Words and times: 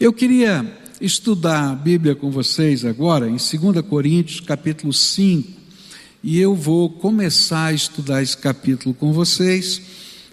Eu 0.00 0.12
queria 0.12 0.64
estudar 1.00 1.72
a 1.72 1.74
Bíblia 1.74 2.14
com 2.14 2.30
vocês 2.30 2.84
agora 2.84 3.26
em 3.28 3.32
2 3.32 3.84
Coríntios, 3.84 4.38
capítulo 4.38 4.92
5, 4.92 5.50
e 6.22 6.38
eu 6.38 6.54
vou 6.54 6.88
começar 6.88 7.66
a 7.66 7.72
estudar 7.72 8.22
esse 8.22 8.36
capítulo 8.36 8.94
com 8.94 9.12
vocês, 9.12 9.82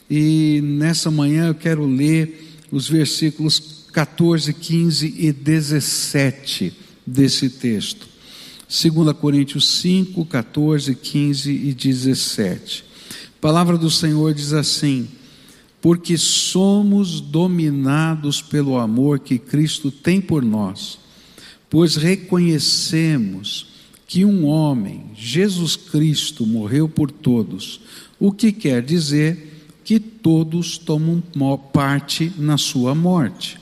e 0.08 0.62
nessa 0.64 1.10
manhã 1.10 1.48
eu 1.48 1.56
quero 1.56 1.84
ler 1.84 2.60
os 2.72 2.88
versículos 2.88 3.88
14, 3.92 4.54
15 4.54 5.16
e 5.18 5.32
17 5.32 6.72
desse 7.04 7.50
texto. 7.50 8.08
2 8.70 9.18
Coríntios 9.18 9.80
5, 9.80 10.26
14, 10.28 10.94
15 10.94 11.52
e 11.52 11.74
17. 11.74 12.86
A 13.40 13.42
palavra 13.42 13.80
do 13.80 13.90
Senhor 13.90 14.32
diz 14.32 14.54
assim: 14.54 15.08
porque 15.86 16.18
somos 16.18 17.22
dominados 17.22 18.42
pelo 18.42 18.80
amor 18.80 19.20
que 19.20 19.38
Cristo 19.38 19.92
tem 19.92 20.20
por 20.20 20.44
nós, 20.44 20.98
pois 21.70 21.96
reconhecemos 21.96 23.68
que 24.08 24.26
um 24.26 24.48
homem, 24.48 25.04
Jesus 25.16 25.76
Cristo, 25.76 26.44
morreu 26.44 26.90
por 26.90 27.12
todos, 27.12 27.82
o 28.20 28.32
que 28.32 28.52
quer 28.52 28.82
dizer 28.82 29.68
que 29.84 30.00
todos 30.00 30.80
tomam 30.80 31.22
parte 31.72 32.34
na 32.36 32.58
sua 32.58 32.96
morte. 32.96 33.60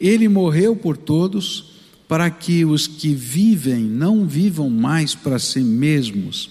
Ele 0.00 0.28
morreu 0.28 0.76
por 0.76 0.96
todos 0.96 1.72
para 2.06 2.30
que 2.30 2.64
os 2.64 2.86
que 2.86 3.12
vivem 3.12 3.80
não 3.80 4.24
vivam 4.24 4.70
mais 4.70 5.12
para 5.12 5.40
si 5.40 5.58
mesmos, 5.58 6.50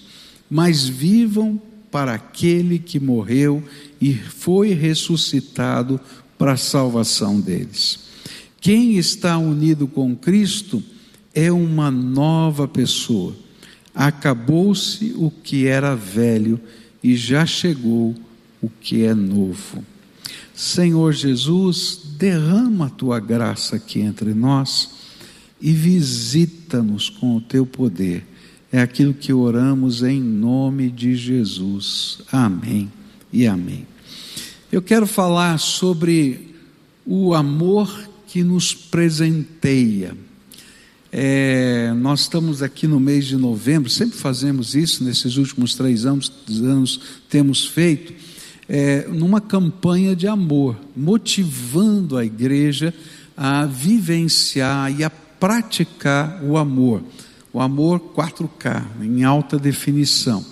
mas 0.50 0.86
vivam 0.86 1.58
para 1.90 2.12
aquele 2.12 2.78
que 2.78 3.00
morreu 3.00 3.62
e 4.00 4.14
foi 4.14 4.72
ressuscitado 4.72 6.00
para 6.36 6.52
a 6.52 6.56
salvação 6.56 7.40
deles. 7.40 8.00
Quem 8.60 8.96
está 8.96 9.38
unido 9.38 9.86
com 9.86 10.14
Cristo 10.14 10.82
é 11.34 11.50
uma 11.50 11.90
nova 11.90 12.66
pessoa. 12.66 13.34
Acabou-se 13.94 15.14
o 15.16 15.30
que 15.30 15.66
era 15.66 15.94
velho 15.94 16.60
e 17.02 17.16
já 17.16 17.46
chegou 17.46 18.14
o 18.60 18.68
que 18.68 19.04
é 19.04 19.14
novo. 19.14 19.84
Senhor 20.54 21.12
Jesus, 21.12 22.00
derrama 22.18 22.86
a 22.86 22.90
tua 22.90 23.20
graça 23.20 23.76
aqui 23.76 24.00
entre 24.00 24.34
nós 24.34 24.90
e 25.60 25.72
visita-nos 25.72 27.08
com 27.08 27.36
o 27.36 27.40
teu 27.40 27.64
poder 27.64 28.24
é 28.70 28.80
aquilo 28.80 29.14
que 29.14 29.32
oramos 29.32 30.02
em 30.02 30.20
nome 30.20 30.90
de 30.90 31.14
Jesus. 31.16 32.18
Amém 32.30 32.97
e 33.32 33.46
amém. 33.46 33.86
Eu 34.70 34.82
quero 34.82 35.06
falar 35.06 35.58
sobre 35.58 36.54
o 37.06 37.34
amor 37.34 38.08
que 38.26 38.42
nos 38.42 38.74
presenteia. 38.74 40.16
É, 41.10 41.92
nós 41.96 42.20
estamos 42.20 42.62
aqui 42.62 42.86
no 42.86 43.00
mês 43.00 43.26
de 43.26 43.36
novembro, 43.36 43.88
sempre 43.88 44.18
fazemos 44.18 44.74
isso, 44.74 45.02
nesses 45.02 45.36
últimos 45.36 45.74
três 45.74 46.04
anos, 46.04 46.30
anos 46.48 47.00
temos 47.30 47.66
feito, 47.66 48.12
é, 48.68 49.08
numa 49.08 49.40
campanha 49.40 50.14
de 50.14 50.28
amor, 50.28 50.76
motivando 50.94 52.18
a 52.18 52.24
igreja 52.24 52.92
a 53.34 53.64
vivenciar 53.64 54.94
e 54.98 55.02
a 55.02 55.08
praticar 55.08 56.44
o 56.44 56.58
amor 56.58 57.02
o 57.52 57.60
amor 57.60 58.00
4K, 58.14 58.84
em 59.02 59.24
alta 59.24 59.58
definição. 59.58 60.44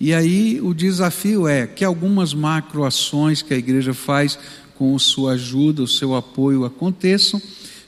E 0.00 0.14
aí 0.14 0.58
o 0.62 0.72
desafio 0.72 1.46
é 1.46 1.66
que 1.66 1.84
algumas 1.84 2.32
macroações 2.32 3.42
que 3.42 3.52
a 3.52 3.58
igreja 3.58 3.92
faz 3.92 4.38
com 4.74 4.98
sua 4.98 5.32
ajuda, 5.32 5.82
o 5.82 5.86
seu 5.86 6.16
apoio 6.16 6.64
aconteçam, 6.64 7.40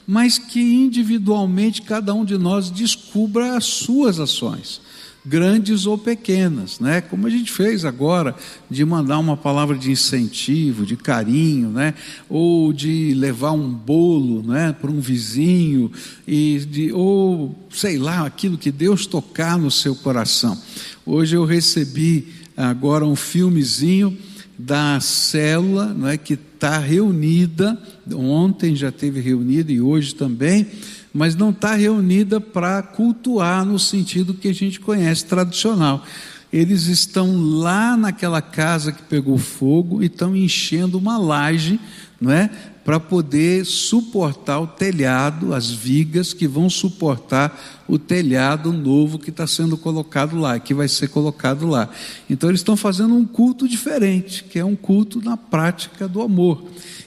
mas 0.05 0.37
que 0.37 0.61
individualmente 0.61 1.81
cada 1.81 2.13
um 2.13 2.23
de 2.23 2.37
nós 2.37 2.69
descubra 2.69 3.57
as 3.57 3.65
suas 3.65 4.19
ações 4.19 4.79
grandes 5.25 5.85
ou 5.85 5.97
pequenas, 5.97 6.79
né? 6.79 7.01
Como 7.01 7.25
a 7.27 7.29
gente 7.29 7.51
fez 7.51 7.85
agora, 7.85 8.35
de 8.69 8.83
mandar 8.83 9.19
uma 9.19 9.37
palavra 9.37 9.77
de 9.77 9.91
incentivo, 9.91 10.85
de 10.85 10.97
carinho, 10.97 11.69
né? 11.69 11.93
Ou 12.29 12.73
de 12.73 13.13
levar 13.13 13.51
um 13.51 13.69
bolo, 13.69 14.43
né? 14.43 14.75
Para 14.79 14.91
um 14.91 14.99
vizinho 14.99 15.91
e 16.27 16.59
de 16.59 16.91
ou 16.91 17.55
sei 17.69 17.97
lá 17.97 18.25
aquilo 18.25 18.57
que 18.57 18.71
Deus 18.71 19.05
tocar 19.05 19.57
no 19.57 19.71
seu 19.71 19.95
coração. 19.95 20.57
Hoje 21.05 21.35
eu 21.35 21.45
recebi 21.45 22.27
agora 22.57 23.05
um 23.05 23.15
filmezinho 23.15 24.17
da 24.57 24.99
célula, 24.99 25.93
não 25.93 26.07
é 26.07 26.17
que 26.17 26.33
está 26.33 26.77
reunida. 26.77 27.77
Ontem 28.13 28.75
já 28.75 28.91
teve 28.91 29.19
reunida 29.19 29.71
e 29.71 29.81
hoje 29.81 30.13
também 30.13 30.67
mas 31.13 31.35
não 31.35 31.51
está 31.51 31.75
reunida 31.75 32.41
para 32.41 32.81
cultuar 32.81 33.63
no 33.63 33.77
sentido 33.77 34.33
que 34.33 34.47
a 34.47 34.53
gente 34.53 34.79
conhece 34.79 35.25
tradicional. 35.25 36.03
Eles 36.51 36.87
estão 36.87 37.35
lá 37.39 37.95
naquela 37.95 38.41
casa 38.41 38.91
que 38.91 39.03
pegou 39.03 39.37
fogo 39.37 40.01
e 40.01 40.07
estão 40.07 40.35
enchendo 40.35 40.97
uma 40.97 41.17
laje, 41.17 41.79
não 42.19 42.31
é? 42.31 42.49
Para 42.83 42.99
poder 42.99 43.65
suportar 43.65 44.59
o 44.59 44.67
telhado, 44.67 45.53
as 45.53 45.69
vigas 45.69 46.33
que 46.33 46.47
vão 46.47 46.69
suportar 46.69 47.83
o 47.87 47.97
telhado 47.97 48.73
novo 48.73 49.19
que 49.19 49.29
está 49.29 49.47
sendo 49.47 49.77
colocado 49.77 50.37
lá, 50.37 50.59
que 50.59 50.73
vai 50.73 50.87
ser 50.87 51.07
colocado 51.07 51.67
lá. 51.67 51.89
Então 52.29 52.49
eles 52.49 52.59
estão 52.59 52.75
fazendo 52.75 53.15
um 53.15 53.25
culto 53.25 53.67
diferente, 53.67 54.43
que 54.43 54.59
é 54.59 54.65
um 54.65 54.75
culto 54.75 55.21
na 55.21 55.37
prática 55.37 56.07
do 56.07 56.21
amor. 56.21 56.63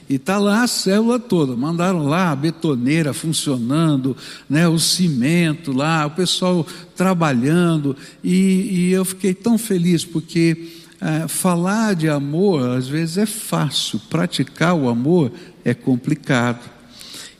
E 0.09 0.15
está 0.15 0.37
lá 0.37 0.63
a 0.63 0.67
célula 0.67 1.19
toda. 1.19 1.55
Mandaram 1.55 2.03
lá 2.03 2.31
a 2.31 2.35
betoneira 2.35 3.13
funcionando, 3.13 4.15
né, 4.49 4.67
o 4.67 4.79
cimento 4.79 5.73
lá, 5.73 6.05
o 6.05 6.11
pessoal 6.11 6.65
trabalhando. 6.95 7.95
E, 8.23 8.87
e 8.87 8.91
eu 8.91 9.03
fiquei 9.03 9.33
tão 9.33 9.57
feliz 9.57 10.05
porque 10.05 10.69
é, 11.01 11.27
falar 11.27 11.93
de 11.93 12.09
amor 12.09 12.69
às 12.69 12.87
vezes 12.87 13.17
é 13.17 13.25
fácil, 13.25 13.99
praticar 14.09 14.73
o 14.73 14.89
amor 14.89 15.31
é 15.69 15.73
complicado. 15.73 16.69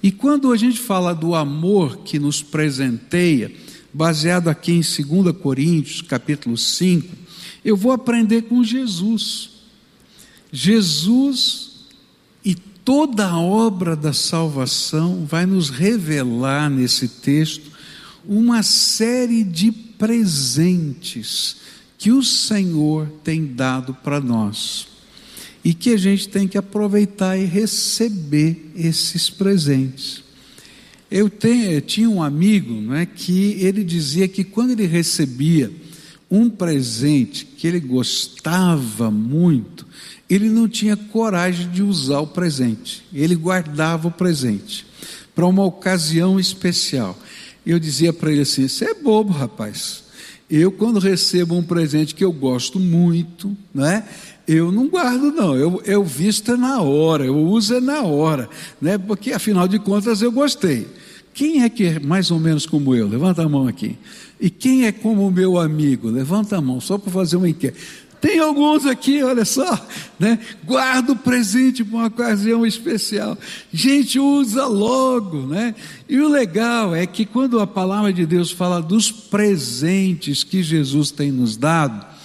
E 0.03 0.11
quando 0.11 0.51
a 0.51 0.57
gente 0.57 0.79
fala 0.79 1.13
do 1.13 1.33
amor 1.33 1.99
que 1.99 2.19
nos 2.19 2.43
presenteia, 2.43 3.51
baseado 3.93 4.49
aqui 4.49 4.73
em 4.73 4.81
2 4.81 5.35
Coríntios, 5.38 6.01
capítulo 6.01 6.57
5, 6.57 7.16
eu 7.63 7.77
vou 7.77 7.93
aprender 7.93 8.43
com 8.43 8.63
Jesus. 8.63 9.51
Jesus 10.51 11.67
toda 12.87 13.27
a 13.27 13.37
obra 13.37 13.97
da 13.97 14.13
salvação 14.13 15.25
vai 15.25 15.45
nos 15.45 15.69
revelar 15.69 16.69
nesse 16.69 17.09
texto 17.09 17.69
uma 18.25 18.63
série 18.63 19.43
de 19.43 19.73
presentes 19.73 21.57
que 21.97 22.09
o 22.09 22.23
Senhor 22.23 23.09
tem 23.25 23.45
dado 23.45 23.93
para 23.93 24.21
nós 24.21 24.87
e 25.63 25.73
que 25.73 25.91
a 25.91 25.97
gente 25.97 26.29
tem 26.29 26.47
que 26.47 26.57
aproveitar 26.57 27.38
e 27.38 27.45
receber 27.45 28.72
esses 28.75 29.29
presentes. 29.29 30.23
Eu, 31.09 31.31
eu 31.41 31.81
tinha 31.81 32.09
um 32.09 32.22
amigo 32.22 32.73
não 32.73 32.95
é, 32.95 33.06
que 33.06 33.57
ele 33.59 33.84
dizia 33.84 34.28
que 34.28 34.44
quando 34.44 34.72
ele 34.72 34.85
recebia 34.85 35.72
um 36.29 36.50
presente 36.50 37.46
que 37.46 37.66
ele 37.66 37.79
gostava 37.79 39.09
muito, 39.09 39.85
ele 40.29 40.50
não 40.50 40.67
tinha 40.67 40.97
coragem 40.97 41.69
de 41.72 41.81
usar 41.81 42.19
o 42.19 42.28
presente, 42.28 43.06
ele 43.13 43.35
guardava 43.35 44.09
o 44.09 44.12
presente 44.12 44.85
para 45.34 45.46
uma 45.46 45.63
ocasião 45.63 46.40
especial. 46.40 47.17
Eu 47.66 47.79
dizia 47.79 48.12
para 48.12 48.31
ele 48.31 48.41
assim: 48.41 48.67
Você 48.67 48.85
é 48.85 48.94
bobo, 48.94 49.31
rapaz. 49.31 50.03
Eu, 50.50 50.72
quando 50.72 51.00
recebo 51.00 51.56
um 51.56 51.63
presente 51.63 52.16
que 52.16 52.23
eu 52.23 52.31
gosto 52.31 52.79
muito, 52.79 53.56
né? 53.73 54.07
Eu 54.47 54.72
não 54.72 54.88
guardo, 54.88 55.31
não. 55.31 55.56
Eu, 55.56 55.81
eu 55.85 56.03
visto 56.06 56.53
é 56.53 56.58
na 56.58 56.81
hora, 56.81 57.25
eu 57.25 57.38
uso 57.38 57.75
é 57.75 57.81
na 57.81 58.02
hora, 58.03 58.50
né? 58.81 58.97
Porque 58.97 59.34
afinal 59.34 59.68
de 59.68 59.78
contas 59.78 60.22
eu 60.22 60.31
gostei. 60.31 60.88
Quem 61.34 61.64
é 61.64 61.70
que 61.70 61.85
é 61.85 61.99
mais 61.99 62.32
ou 62.32 62.40
menos 62.40 62.66
como 62.66 62.96
eu? 62.96 63.08
Levanta 63.08 63.44
a 63.44 63.49
mão 63.49 63.67
aqui. 63.67 63.97
E 64.40 64.49
quem 64.49 64.85
é 64.85 64.91
como 64.91 65.28
o 65.28 65.32
meu 65.32 65.59
amigo? 65.59 66.09
Levanta 66.09 66.58
a 66.58 66.61
mão, 66.61 66.79
só 66.79 66.97
para 66.97 67.11
fazer 67.11 67.35
uma 67.35 67.49
enquete. 67.49 67.78
Tem 68.20 68.40
alguns 68.40 68.85
aqui, 68.85 69.22
olha 69.22 69.46
só, 69.46 69.79
né? 70.17 70.40
Guarda 70.66 71.11
o 71.11 71.16
presente 71.16 71.84
para 71.84 71.96
uma 71.96 72.08
ocasião 72.08 72.66
especial. 72.66 73.38
Gente, 73.72 74.20
usa 74.20 74.66
logo, 74.66 75.46
né? 75.46 75.76
E 76.09 76.20
o 76.20 76.28
legal 76.28 76.96
é 76.96 77.05
que 77.05 77.26
quando 77.26 77.59
a 77.59 77.67
palavra 77.67 78.11
de 78.11 78.26
Deus 78.26 78.50
fala 78.50 78.82
dos 78.82 79.11
presentes 79.11 80.43
que 80.43 80.64
Jesus 80.64 81.11
tem 81.11 81.32
nos 81.32 81.55
dado, 81.55 82.16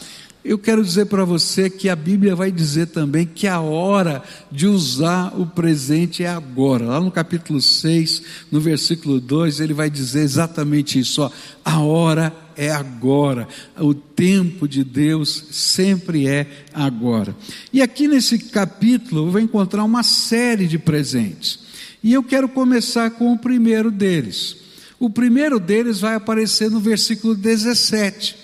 eu 0.45 0.59
quero 0.59 0.85
dizer 0.85 1.07
para 1.07 1.25
você 1.25 1.71
que 1.71 1.89
a 1.89 1.95
Bíblia 1.95 2.35
vai 2.35 2.51
dizer 2.51 2.89
também 2.89 3.25
que 3.25 3.47
a 3.47 3.61
hora 3.61 4.23
de 4.51 4.67
usar 4.67 5.33
o 5.39 5.47
presente 5.47 6.25
é 6.25 6.29
agora. 6.29 6.85
Lá 6.85 7.01
no 7.01 7.13
capítulo 7.13 7.61
6, 7.61 8.23
no 8.51 8.61
versículo 8.61 9.21
2, 9.21 9.61
ele 9.61 9.73
vai 9.73 9.89
dizer 9.89 10.23
exatamente 10.23 10.99
isso: 10.99 11.23
ó, 11.23 11.31
a 11.65 11.79
hora 11.81 12.35
é 12.57 12.73
agora. 12.73 13.47
O 13.79 13.95
tempo 13.95 14.67
de 14.67 14.83
Deus 14.83 15.47
sempre 15.53 16.27
é 16.27 16.47
agora. 16.75 17.37
E 17.73 17.81
aqui 17.81 18.09
nesse 18.09 18.39
capítulo 18.39 19.27
eu 19.27 19.31
vou 19.31 19.41
encontrar 19.41 19.85
uma 19.85 20.03
série 20.03 20.67
de 20.67 20.79
presentes. 20.79 21.61
E 22.03 22.13
eu 22.13 22.23
quero 22.23 22.49
começar 22.49 23.11
com 23.11 23.33
o 23.33 23.39
primeiro 23.39 23.93
deles. 23.93 24.57
O 24.99 25.09
primeiro 25.09 25.61
deles 25.61 26.01
vai 26.01 26.17
aparecer 26.17 26.69
no 26.69 26.81
versículo 26.81 27.35
17. 27.37 28.42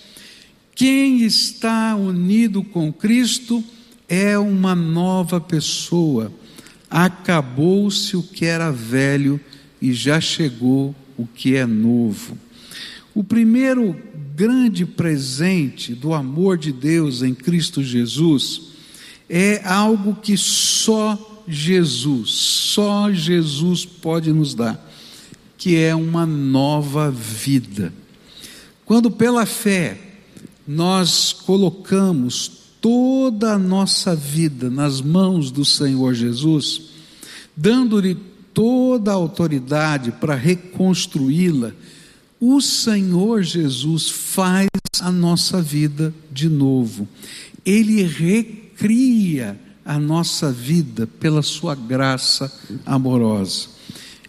Quem 0.79 1.25
está 1.25 1.97
unido 1.97 2.63
com 2.63 2.93
Cristo 2.93 3.65
é 4.09 4.39
uma 4.39 4.77
nova 4.77 5.41
pessoa. 5.41 6.33
Acabou-se 6.89 8.17
o 8.17 8.23
que 8.23 8.45
era 8.45 8.71
velho 8.71 9.41
e 9.83 9.93
já 9.93 10.21
chegou 10.21 10.95
o 11.17 11.27
que 11.27 11.57
é 11.57 11.67
novo. 11.67 12.39
O 13.13 13.25
primeiro 13.25 14.01
grande 14.37 14.87
presente 14.87 15.97
do 15.97 16.15
amor 16.15 16.57
de 16.57 16.71
Deus 16.71 17.23
em 17.23 17.35
Cristo 17.35 17.83
Jesus 17.83 18.69
é 19.29 19.61
algo 19.65 20.15
que 20.15 20.37
só 20.37 21.45
Jesus, 21.49 22.31
só 22.31 23.11
Jesus 23.11 23.85
pode 23.85 24.33
nos 24.33 24.55
dar, 24.55 24.81
que 25.57 25.75
é 25.75 25.93
uma 25.93 26.25
nova 26.25 27.11
vida. 27.11 27.93
Quando 28.87 29.11
pela 29.11 29.45
fé 29.45 30.05
nós 30.69 31.33
colocamos 31.33 32.51
toda 32.79 33.55
a 33.55 33.59
nossa 33.59 34.15
vida 34.15 34.69
nas 34.69 35.01
mãos 35.01 35.51
do 35.51 35.65
Senhor 35.65 36.13
Jesus, 36.13 36.83
dando-lhe 37.57 38.15
toda 38.53 39.11
a 39.11 39.15
autoridade 39.15 40.13
para 40.13 40.35
reconstruí-la, 40.35 41.73
o 42.39 42.61
Senhor 42.61 43.43
Jesus 43.43 44.11
faz 44.11 44.69
a 45.01 45.11
nossa 45.11 45.63
vida 45.63 46.15
de 46.31 46.51
novo. 46.51 47.09
Ele 47.65 48.03
recria 48.03 49.59
a 49.87 49.99
nossa 49.99 50.53
vida 50.53 51.07
pela 51.19 51.41
sua 51.41 51.75
graça 51.75 52.53
amorosa. 52.85 53.69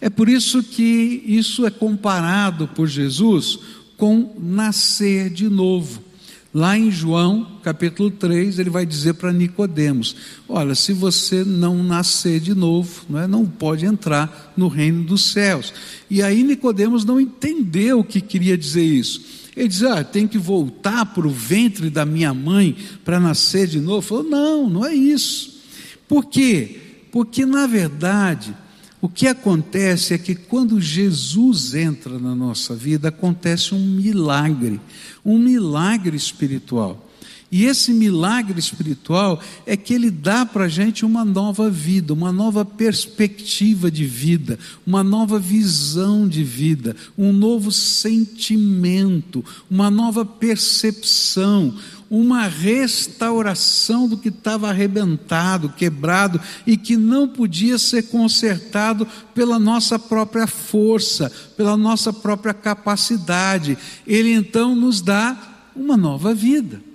É 0.00 0.08
por 0.08 0.26
isso 0.26 0.62
que 0.62 1.22
isso 1.26 1.66
é 1.66 1.70
comparado 1.70 2.66
por 2.68 2.88
Jesus 2.88 3.58
com 3.98 4.34
nascer 4.38 5.28
de 5.28 5.46
novo. 5.48 6.09
Lá 6.52 6.76
em 6.76 6.90
João, 6.90 7.46
capítulo 7.62 8.10
3, 8.10 8.58
ele 8.58 8.70
vai 8.70 8.84
dizer 8.84 9.14
para 9.14 9.32
Nicodemos: 9.32 10.16
Olha, 10.48 10.74
se 10.74 10.92
você 10.92 11.44
não 11.44 11.80
nascer 11.84 12.40
de 12.40 12.54
novo, 12.56 13.04
não, 13.08 13.20
é, 13.20 13.26
não 13.28 13.46
pode 13.46 13.86
entrar 13.86 14.52
no 14.56 14.66
reino 14.66 15.04
dos 15.04 15.30
céus. 15.30 15.72
E 16.10 16.20
aí 16.20 16.42
Nicodemos 16.42 17.04
não 17.04 17.20
entendeu 17.20 18.00
o 18.00 18.04
que 18.04 18.20
queria 18.20 18.58
dizer 18.58 18.82
isso. 18.82 19.24
Ele 19.56 19.68
diz: 19.68 19.84
Ah, 19.84 20.02
tem 20.02 20.26
que 20.26 20.38
voltar 20.38 21.06
para 21.06 21.24
o 21.24 21.30
ventre 21.30 21.88
da 21.88 22.04
minha 22.04 22.34
mãe 22.34 22.76
para 23.04 23.20
nascer 23.20 23.68
de 23.68 23.78
novo. 23.78 24.02
Falou: 24.02 24.24
Não, 24.24 24.68
não 24.68 24.84
é 24.84 24.92
isso. 24.92 25.60
Por 26.08 26.26
quê? 26.26 26.80
Porque 27.12 27.46
na 27.46 27.68
verdade 27.68 28.56
o 29.00 29.08
que 29.08 29.26
acontece 29.26 30.12
é 30.12 30.18
que 30.18 30.34
quando 30.34 30.80
Jesus 30.80 31.74
entra 31.74 32.18
na 32.18 32.34
nossa 32.34 32.74
vida, 32.74 33.08
acontece 33.08 33.74
um 33.74 33.84
milagre, 33.84 34.80
um 35.24 35.38
milagre 35.38 36.16
espiritual. 36.16 37.09
E 37.52 37.64
esse 37.64 37.92
milagre 37.92 38.60
espiritual 38.60 39.40
é 39.66 39.76
que 39.76 39.92
ele 39.92 40.08
dá 40.08 40.46
para 40.46 40.66
a 40.66 40.68
gente 40.68 41.04
uma 41.04 41.24
nova 41.24 41.68
vida, 41.68 42.12
uma 42.12 42.30
nova 42.30 42.64
perspectiva 42.64 43.90
de 43.90 44.04
vida, 44.04 44.56
uma 44.86 45.02
nova 45.02 45.36
visão 45.36 46.28
de 46.28 46.44
vida, 46.44 46.94
um 47.18 47.32
novo 47.32 47.72
sentimento, 47.72 49.44
uma 49.68 49.90
nova 49.90 50.24
percepção, 50.24 51.74
uma 52.08 52.46
restauração 52.46 54.06
do 54.06 54.16
que 54.16 54.28
estava 54.28 54.68
arrebentado, 54.68 55.70
quebrado 55.70 56.40
e 56.64 56.76
que 56.76 56.96
não 56.96 57.26
podia 57.26 57.78
ser 57.78 58.04
consertado 58.04 59.08
pela 59.34 59.58
nossa 59.58 59.98
própria 59.98 60.46
força, 60.46 61.32
pela 61.56 61.76
nossa 61.76 62.12
própria 62.12 62.54
capacidade. 62.54 63.76
Ele 64.06 64.32
então 64.32 64.76
nos 64.76 65.00
dá 65.00 65.36
uma 65.74 65.96
nova 65.96 66.32
vida. 66.32 66.89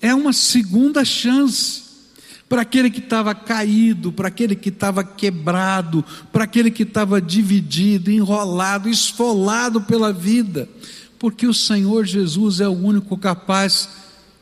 É 0.00 0.14
uma 0.14 0.32
segunda 0.32 1.04
chance 1.04 1.84
para 2.48 2.62
aquele 2.62 2.90
que 2.90 3.00
estava 3.00 3.34
caído, 3.34 4.12
para 4.12 4.28
aquele 4.28 4.54
que 4.54 4.68
estava 4.68 5.02
quebrado, 5.02 6.04
para 6.32 6.44
aquele 6.44 6.70
que 6.70 6.84
estava 6.84 7.20
dividido, 7.20 8.10
enrolado, 8.10 8.88
esfolado 8.88 9.80
pela 9.80 10.12
vida 10.12 10.68
porque 11.18 11.46
o 11.46 11.54
Senhor 11.54 12.04
Jesus 12.04 12.60
é 12.60 12.68
o 12.68 12.72
único 12.72 13.16
capaz 13.16 13.88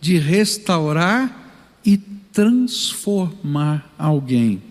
de 0.01 0.19
restaurar 0.19 1.81
e 1.85 1.97
transformar 1.97 3.93
alguém. 3.97 4.62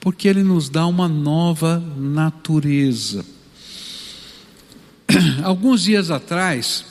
Porque 0.00 0.28
Ele 0.28 0.42
nos 0.42 0.68
dá 0.68 0.86
uma 0.86 1.08
nova 1.08 1.82
natureza. 1.96 3.24
Alguns 5.44 5.82
dias 5.82 6.10
atrás, 6.10 6.84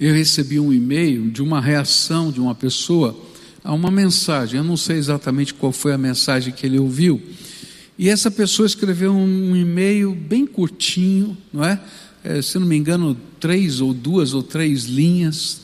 eu 0.00 0.14
recebi 0.14 0.58
um 0.58 0.72
e-mail 0.72 1.30
de 1.30 1.42
uma 1.42 1.60
reação 1.60 2.32
de 2.32 2.40
uma 2.40 2.54
pessoa 2.54 3.14
a 3.62 3.74
uma 3.74 3.90
mensagem. 3.90 4.56
Eu 4.56 4.64
não 4.64 4.76
sei 4.76 4.96
exatamente 4.96 5.52
qual 5.52 5.70
foi 5.70 5.92
a 5.92 5.98
mensagem 5.98 6.54
que 6.54 6.64
ele 6.64 6.78
ouviu, 6.78 7.20
e 7.98 8.08
essa 8.08 8.30
pessoa 8.30 8.64
escreveu 8.64 9.12
um 9.12 9.54
e-mail 9.54 10.14
bem 10.14 10.46
curtinho, 10.46 11.36
não 11.52 11.62
é? 11.62 11.78
é? 12.24 12.40
Se 12.40 12.58
não 12.58 12.66
me 12.66 12.74
engano, 12.74 13.14
três 13.38 13.82
ou 13.82 13.92
duas 13.92 14.32
ou 14.32 14.42
três 14.42 14.84
linhas, 14.84 15.60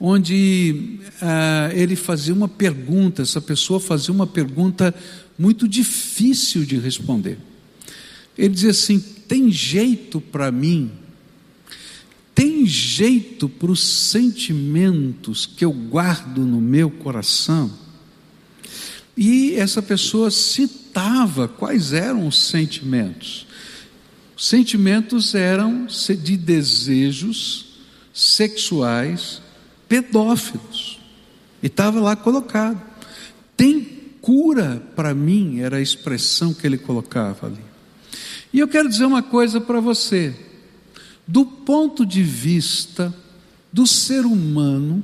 onde 0.00 0.98
ah, 1.20 1.70
ele 1.74 1.94
fazia 1.94 2.32
uma 2.32 2.48
pergunta, 2.48 3.20
essa 3.20 3.38
pessoa 3.38 3.78
fazia 3.78 4.14
uma 4.14 4.26
pergunta 4.26 4.94
muito 5.38 5.68
difícil 5.68 6.64
de 6.64 6.78
responder. 6.78 7.36
Ele 8.38 8.54
dizia 8.54 8.70
assim: 8.70 8.98
tem 9.28 9.52
jeito 9.52 10.22
para 10.22 10.50
mim? 10.50 10.90
Jeito 12.66 13.48
para 13.48 13.70
os 13.70 13.82
sentimentos 13.82 15.46
que 15.46 15.64
eu 15.64 15.72
guardo 15.72 16.40
no 16.40 16.60
meu 16.60 16.90
coração? 16.90 17.70
E 19.16 19.54
essa 19.54 19.80
pessoa 19.80 20.30
citava 20.30 21.46
quais 21.46 21.92
eram 21.92 22.26
os 22.26 22.48
sentimentos. 22.48 23.46
Os 24.36 24.48
sentimentos 24.48 25.34
eram 25.34 25.86
de 26.22 26.36
desejos 26.36 27.66
sexuais 28.12 29.40
pedófilos. 29.88 30.98
E 31.62 31.66
estava 31.66 32.00
lá 32.00 32.16
colocado. 32.16 32.80
Tem 33.56 33.80
cura 34.20 34.82
para 34.96 35.14
mim, 35.14 35.60
era 35.60 35.76
a 35.76 35.80
expressão 35.80 36.52
que 36.52 36.66
ele 36.66 36.78
colocava 36.78 37.46
ali. 37.46 37.64
E 38.52 38.58
eu 38.58 38.68
quero 38.68 38.88
dizer 38.88 39.04
uma 39.04 39.22
coisa 39.22 39.60
para 39.60 39.80
você. 39.80 40.34
Do 41.26 41.44
ponto 41.44 42.04
de 42.04 42.22
vista 42.22 43.14
do 43.72 43.86
ser 43.86 44.24
humano, 44.24 45.02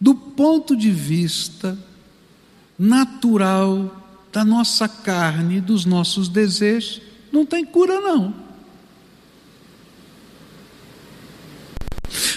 do 0.00 0.14
ponto 0.14 0.76
de 0.76 0.90
vista 0.90 1.78
natural 2.78 4.04
da 4.32 4.44
nossa 4.44 4.88
carne, 4.88 5.60
dos 5.60 5.84
nossos 5.84 6.28
desejos, 6.28 7.00
não 7.32 7.44
tem 7.44 7.64
cura 7.64 8.00
não. 8.00 8.34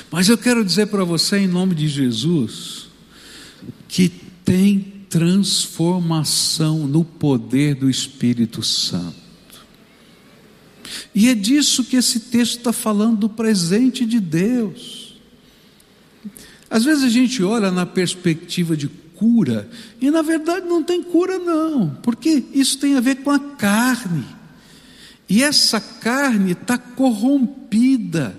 Mas 0.10 0.28
eu 0.28 0.38
quero 0.38 0.66
dizer 0.66 0.88
para 0.88 1.04
você, 1.04 1.38
em 1.38 1.48
nome 1.48 1.74
de 1.74 1.88
Jesus, 1.88 2.88
que 3.88 4.10
tem 4.44 4.80
transformação 5.10 6.88
no 6.88 7.04
poder 7.06 7.76
do 7.76 7.90
Espírito 7.90 8.64
Santo. 8.64 9.21
E 11.14 11.30
é 11.30 11.36
disso 11.36 11.84
que 11.84 11.96
esse 11.96 12.20
texto 12.20 12.58
está 12.58 12.74
falando 12.74 13.20
do 13.20 13.30
presente 13.30 14.06
de 14.06 14.20
Deus. 14.20 15.16
Às 16.70 16.86
vezes 16.86 17.04
a 17.04 17.10
gente 17.10 17.44
olha 17.44 17.70
na 17.70 17.86
perspectiva 17.86 18.78
de 18.78 18.88
cura, 18.88 19.70
e 20.00 20.10
na 20.10 20.22
verdade 20.22 20.68
não 20.68 20.82
tem 20.82 21.04
cura, 21.04 21.38
não, 21.38 21.96
porque 22.02 22.46
isso 22.54 22.80
tem 22.80 22.96
a 22.96 23.02
ver 23.02 23.18
com 23.18 23.30
a 23.30 23.38
carne, 23.38 24.26
e 25.30 25.44
essa 25.44 25.80
carne 25.80 26.54
está 26.54 26.78
corrompida. 26.78 28.36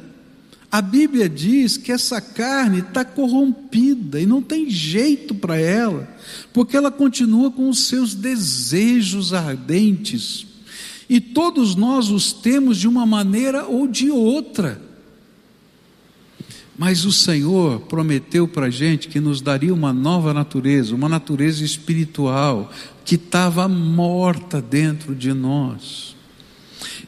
A 0.71 0.81
Bíblia 0.81 1.29
diz 1.29 1.77
que 1.77 1.93
essa 1.93 2.21
carne 2.21 2.81
está 2.81 3.05
corrompida 3.05 4.19
e 4.19 4.25
não 4.25 4.41
tem 4.41 4.71
jeito 4.71 5.35
para 5.35 5.57
ela, 5.57 6.09
porque 6.53 6.77
ela 6.77 6.91
continua 6.91 7.51
com 7.51 7.69
os 7.69 7.87
seus 7.87 8.15
desejos 8.15 9.35
ardentes, 9.35 10.47
e 11.13 11.21
todos 11.21 11.75
nós 11.75 12.09
os 12.09 12.33
temos 12.33 12.79
de 12.79 12.89
uma 12.89 13.05
maneira 13.05 13.67
ou 13.67 13.87
de 13.87 14.11
outra. 14.11 14.81
Mas 16.79 17.05
o 17.05 17.13
Senhor 17.13 17.81
prometeu 17.81 18.49
para 18.49 18.69
a 18.69 18.71
gente 18.71 19.09
que 19.09 19.21
nos 19.21 19.43
daria 19.43 19.75
uma 19.75 19.93
nova 19.93 20.33
natureza, 20.33 20.95
uma 20.95 21.11
natureza 21.11 21.63
espiritual, 21.67 22.73
que 23.05 23.17
estava 23.17 23.69
morta 23.69 24.59
dentro 24.63 25.15
de 25.15 25.35
nós. 25.35 26.17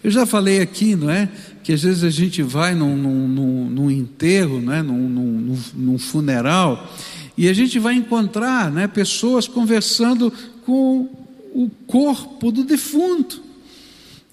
Eu 0.02 0.10
já 0.10 0.26
falei 0.26 0.60
aqui, 0.60 0.94
não 0.94 1.08
é? 1.08 1.30
Que 1.62 1.72
às 1.72 1.82
vezes 1.82 2.04
a 2.04 2.10
gente 2.10 2.42
vai 2.42 2.74
num, 2.74 2.98
num, 2.98 3.70
num 3.70 3.90
enterro, 3.90 4.60
não 4.60 4.74
é? 4.74 4.82
Num, 4.82 5.08
num, 5.08 5.58
num, 5.74 5.98
funeral, 5.98 6.92
e 7.38 7.48
a 7.48 7.54
gente 7.54 7.78
vai 7.78 7.94
encontrar 7.94 8.70
né, 8.70 8.86
pessoas 8.86 9.48
conversando 9.48 10.30
com 10.66 11.08
o 11.54 11.70
corpo 11.86 12.52
do 12.52 12.64
defunto. 12.64 13.43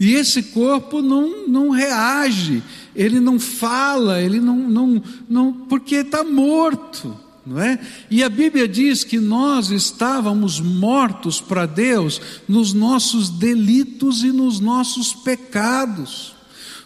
E 0.01 0.15
esse 0.15 0.41
corpo 0.41 0.99
não, 0.99 1.47
não 1.47 1.69
reage, 1.69 2.63
ele 2.95 3.19
não 3.19 3.39
fala, 3.39 4.19
ele 4.19 4.39
não, 4.41 4.57
não, 4.57 5.03
não 5.29 5.53
porque 5.53 5.97
está 5.97 6.23
morto, 6.23 7.15
não 7.45 7.61
é? 7.61 7.79
E 8.09 8.23
a 8.23 8.29
Bíblia 8.29 8.67
diz 8.67 9.03
que 9.03 9.19
nós 9.19 9.69
estávamos 9.69 10.59
mortos 10.59 11.39
para 11.39 11.67
Deus 11.67 12.19
nos 12.49 12.73
nossos 12.73 13.29
delitos 13.29 14.23
e 14.23 14.31
nos 14.31 14.59
nossos 14.59 15.13
pecados 15.13 16.33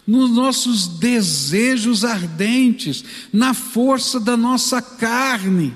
nos 0.07 0.29
nossos 0.29 0.88
desejos 0.88 2.05
ardentes, 2.05 3.03
na 3.34 3.55
força 3.55 4.19
da 4.19 4.38
nossa 4.38 4.79
carne. 4.79 5.74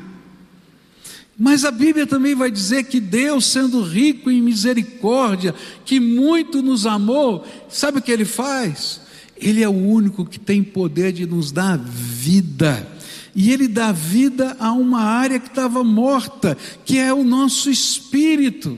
Mas 1.40 1.64
a 1.64 1.72
Bíblia 1.72 2.06
também 2.06 2.36
vai 2.36 2.52
dizer 2.52 2.84
que 2.84 3.00
Deus, 3.00 3.46
sendo 3.46 3.82
rico 3.82 4.30
em 4.30 4.42
misericórdia, 4.42 5.56
que 5.86 5.98
muito 5.98 6.62
nos 6.62 6.86
amou, 6.86 7.48
sabe 7.70 8.00
o 8.00 8.02
que 8.02 8.12
Ele 8.12 8.26
faz? 8.26 9.00
Ele 9.38 9.64
é 9.64 9.70
o 9.70 9.72
único 9.72 10.26
que 10.26 10.38
tem 10.38 10.62
poder 10.62 11.14
de 11.14 11.26
nos 11.26 11.50
dar 11.50 11.78
vida. 11.78 12.86
E 13.34 13.54
Ele 13.54 13.70
dá 13.70 13.94
vida 13.94 14.58
a 14.60 14.74
uma 14.74 15.00
área 15.00 15.40
que 15.40 15.48
estava 15.48 15.82
morta, 15.82 16.58
que 16.84 16.98
é 16.98 17.14
o 17.14 17.24
nosso 17.24 17.70
espírito. 17.70 18.78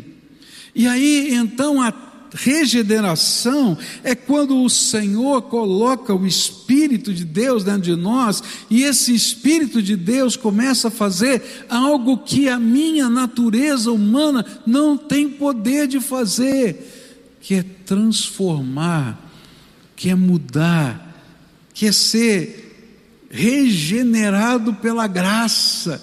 E 0.75 0.85
aí 0.87 1.33
então 1.33 1.81
a 1.81 1.91
regeneração 2.33 3.77
é 4.03 4.15
quando 4.15 4.63
o 4.63 4.69
Senhor 4.69 5.41
coloca 5.43 6.13
o 6.13 6.25
Espírito 6.25 7.13
de 7.13 7.25
Deus 7.25 7.63
dentro 7.63 7.81
de 7.81 7.95
nós 7.95 8.41
e 8.69 8.83
esse 8.83 9.13
Espírito 9.13 9.81
de 9.81 9.95
Deus 9.95 10.35
começa 10.35 10.87
a 10.87 10.91
fazer 10.91 11.65
algo 11.69 12.17
que 12.17 12.47
a 12.47 12.57
minha 12.57 13.09
natureza 13.09 13.91
humana 13.91 14.45
não 14.65 14.97
tem 14.97 15.29
poder 15.29 15.87
de 15.87 15.99
fazer, 15.99 17.37
que 17.41 17.55
é 17.55 17.65
transformar, 17.85 19.29
que 19.95 20.09
é 20.09 20.15
mudar, 20.15 21.11
que 21.73 21.87
é 21.87 21.91
ser 21.91 23.27
regenerado 23.29 24.73
pela 24.75 25.07
graça, 25.07 26.01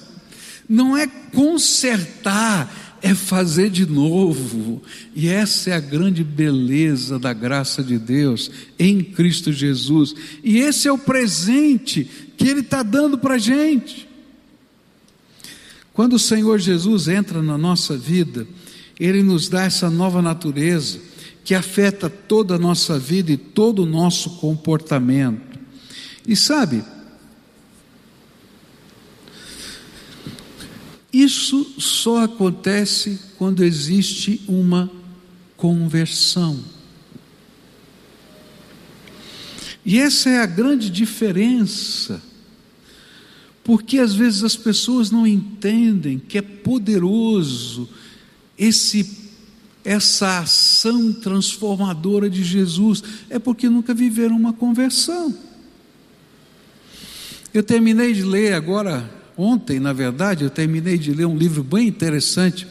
não 0.68 0.96
é 0.96 1.06
consertar 1.06 2.87
é 3.02 3.14
fazer 3.14 3.70
de 3.70 3.86
novo. 3.86 4.82
E 5.14 5.28
essa 5.28 5.70
é 5.70 5.74
a 5.74 5.80
grande 5.80 6.22
beleza 6.24 7.18
da 7.18 7.32
graça 7.32 7.82
de 7.82 7.98
Deus 7.98 8.50
em 8.78 9.02
Cristo 9.02 9.52
Jesus. 9.52 10.14
E 10.42 10.58
esse 10.58 10.88
é 10.88 10.92
o 10.92 10.98
presente 10.98 12.08
que 12.36 12.48
Ele 12.48 12.60
está 12.60 12.82
dando 12.82 13.18
para 13.18 13.34
a 13.34 13.38
gente. 13.38 14.08
Quando 15.92 16.14
o 16.14 16.18
Senhor 16.18 16.58
Jesus 16.58 17.08
entra 17.08 17.42
na 17.42 17.58
nossa 17.58 17.96
vida, 17.96 18.46
Ele 18.98 19.22
nos 19.22 19.48
dá 19.48 19.64
essa 19.64 19.90
nova 19.90 20.22
natureza 20.22 21.00
que 21.44 21.54
afeta 21.54 22.10
toda 22.10 22.54
a 22.54 22.58
nossa 22.58 22.98
vida 22.98 23.32
e 23.32 23.36
todo 23.36 23.82
o 23.82 23.86
nosso 23.86 24.36
comportamento. 24.36 25.58
E 26.26 26.36
sabe, 26.36 26.84
Isso 31.18 31.74
só 31.78 32.22
acontece 32.22 33.18
quando 33.36 33.64
existe 33.64 34.40
uma 34.46 34.88
conversão. 35.56 36.62
E 39.84 39.98
essa 39.98 40.30
é 40.30 40.38
a 40.38 40.46
grande 40.46 40.88
diferença, 40.88 42.22
porque 43.64 43.98
às 43.98 44.14
vezes 44.14 44.44
as 44.44 44.54
pessoas 44.54 45.10
não 45.10 45.26
entendem 45.26 46.20
que 46.20 46.38
é 46.38 46.42
poderoso 46.42 47.88
esse 48.56 49.26
essa 49.84 50.38
ação 50.38 51.12
transformadora 51.12 52.30
de 52.30 52.44
Jesus, 52.44 53.02
é 53.28 53.40
porque 53.40 53.68
nunca 53.68 53.92
viveram 53.92 54.36
uma 54.36 54.52
conversão. 54.52 55.36
Eu 57.52 57.64
terminei 57.64 58.12
de 58.12 58.22
ler 58.22 58.52
agora 58.52 59.17
Ontem, 59.40 59.78
na 59.78 59.92
verdade, 59.92 60.42
eu 60.42 60.50
terminei 60.50 60.98
de 60.98 61.14
ler 61.14 61.24
um 61.24 61.38
livro 61.38 61.62
bem 61.62 61.86
interessante 61.86 62.66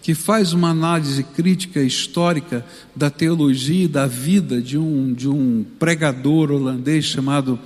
que 0.00 0.14
faz 0.14 0.52
uma 0.52 0.70
análise 0.70 1.24
crítica 1.24 1.82
histórica 1.82 2.64
da 2.94 3.10
teologia 3.10 3.86
e 3.86 3.88
da 3.88 4.06
vida 4.06 4.62
de 4.62 4.78
um, 4.78 5.12
de 5.12 5.28
um 5.28 5.66
pregador 5.76 6.52
holandês 6.52 7.06
chamado 7.06 7.58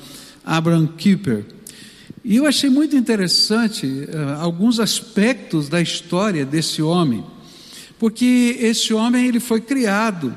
Abraham 0.42 0.86
Kuyper. 0.86 1.44
E 2.24 2.36
eu 2.36 2.46
achei 2.46 2.70
muito 2.70 2.96
interessante 2.96 3.84
uh, 3.84 4.40
alguns 4.40 4.80
aspectos 4.80 5.68
da 5.68 5.82
história 5.82 6.46
desse 6.46 6.80
homem, 6.80 7.22
porque 7.98 8.56
esse 8.60 8.94
homem 8.94 9.26
ele 9.26 9.40
foi 9.40 9.60
criado 9.60 10.34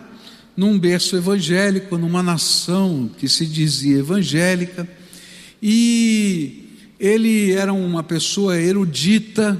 num 0.57 0.77
berço 0.77 1.15
evangélico, 1.15 1.97
numa 1.97 2.21
nação 2.21 3.09
que 3.17 3.29
se 3.29 3.45
dizia 3.45 3.99
evangélica, 3.99 4.85
e 5.63 6.60
ele 7.01 7.51
era 7.51 7.73
uma 7.73 8.03
pessoa 8.03 8.61
erudita, 8.61 9.59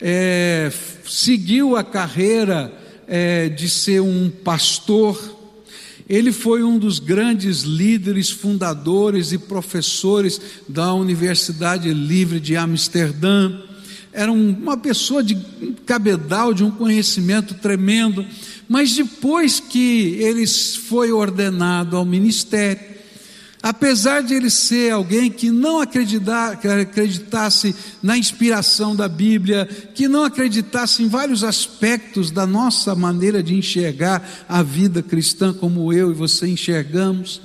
é, 0.00 0.68
seguiu 1.08 1.76
a 1.76 1.84
carreira 1.84 2.72
é, 3.06 3.48
de 3.48 3.70
ser 3.70 4.02
um 4.02 4.28
pastor. 4.28 5.16
Ele 6.08 6.32
foi 6.32 6.64
um 6.64 6.80
dos 6.80 6.98
grandes 6.98 7.62
líderes, 7.62 8.30
fundadores 8.30 9.30
e 9.30 9.38
professores 9.38 10.40
da 10.68 10.92
Universidade 10.92 11.94
Livre 11.94 12.40
de 12.40 12.56
Amsterdã. 12.56 13.60
Era 14.12 14.32
uma 14.32 14.76
pessoa 14.76 15.22
de 15.22 15.36
cabedal, 15.86 16.52
de 16.52 16.64
um 16.64 16.70
conhecimento 16.72 17.54
tremendo. 17.54 18.26
Mas 18.68 18.96
depois 18.96 19.60
que 19.60 20.16
ele 20.18 20.44
foi 20.48 21.12
ordenado 21.12 21.96
ao 21.96 22.04
ministério, 22.04 22.91
Apesar 23.62 24.22
de 24.24 24.34
ele 24.34 24.50
ser 24.50 24.90
alguém 24.90 25.30
que 25.30 25.48
não 25.48 25.78
acreditasse 25.80 27.72
na 28.02 28.18
inspiração 28.18 28.96
da 28.96 29.08
Bíblia, 29.08 29.66
que 29.94 30.08
não 30.08 30.24
acreditasse 30.24 31.04
em 31.04 31.08
vários 31.08 31.44
aspectos 31.44 32.32
da 32.32 32.44
nossa 32.44 32.92
maneira 32.96 33.40
de 33.40 33.54
enxergar 33.54 34.44
a 34.48 34.64
vida 34.64 35.00
cristã, 35.00 35.52
como 35.52 35.92
eu 35.92 36.10
e 36.10 36.14
você 36.14 36.48
enxergamos, 36.48 37.40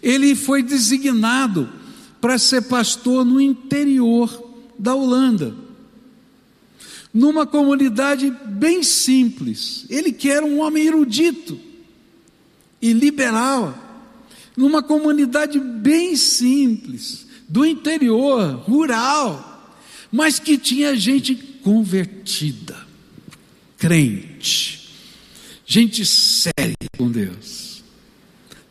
ele 0.00 0.36
foi 0.36 0.62
designado 0.62 1.68
para 2.20 2.38
ser 2.38 2.62
pastor 2.62 3.24
no 3.24 3.40
interior 3.40 4.44
da 4.78 4.94
Holanda, 4.94 5.52
numa 7.12 7.44
comunidade 7.44 8.32
bem 8.46 8.84
simples. 8.84 9.84
Ele 9.90 10.12
que 10.12 10.30
era 10.30 10.46
um 10.46 10.60
homem 10.60 10.86
erudito 10.86 11.58
e 12.80 12.92
liberal 12.92 13.85
numa 14.56 14.82
comunidade 14.82 15.60
bem 15.60 16.16
simples, 16.16 17.26
do 17.48 17.64
interior, 17.64 18.54
rural, 18.66 19.76
mas 20.10 20.38
que 20.38 20.56
tinha 20.56 20.96
gente 20.96 21.34
convertida, 21.34 22.76
crente, 23.76 24.88
gente 25.64 26.04
séria 26.06 26.74
com 26.96 27.10
Deus, 27.10 27.84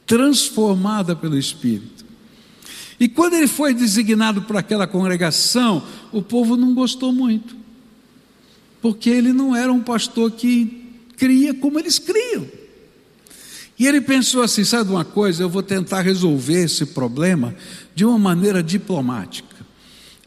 transformada 0.05 1.15
pelo 1.15 1.37
Espírito. 1.37 2.05
E 2.99 3.07
quando 3.07 3.33
ele 3.33 3.47
foi 3.47 3.73
designado 3.73 4.43
para 4.43 4.59
aquela 4.59 4.87
congregação, 4.87 5.85
o 6.11 6.21
povo 6.21 6.55
não 6.55 6.73
gostou 6.73 7.11
muito, 7.11 7.55
porque 8.81 9.09
ele 9.09 9.33
não 9.33 9.55
era 9.55 9.71
um 9.71 9.81
pastor 9.81 10.31
que 10.31 10.85
cria 11.17 11.53
como 11.53 11.77
eles 11.77 11.99
criam. 11.99 12.47
E 13.77 13.85
ele 13.85 14.01
pensou 14.01 14.41
assim: 14.41 14.63
sabe 14.63 14.89
uma 14.89 15.05
coisa? 15.05 15.43
Eu 15.43 15.49
vou 15.49 15.63
tentar 15.63 16.01
resolver 16.01 16.63
esse 16.63 16.85
problema 16.87 17.55
de 17.93 18.05
uma 18.05 18.17
maneira 18.17 18.63
diplomática. 18.63 19.55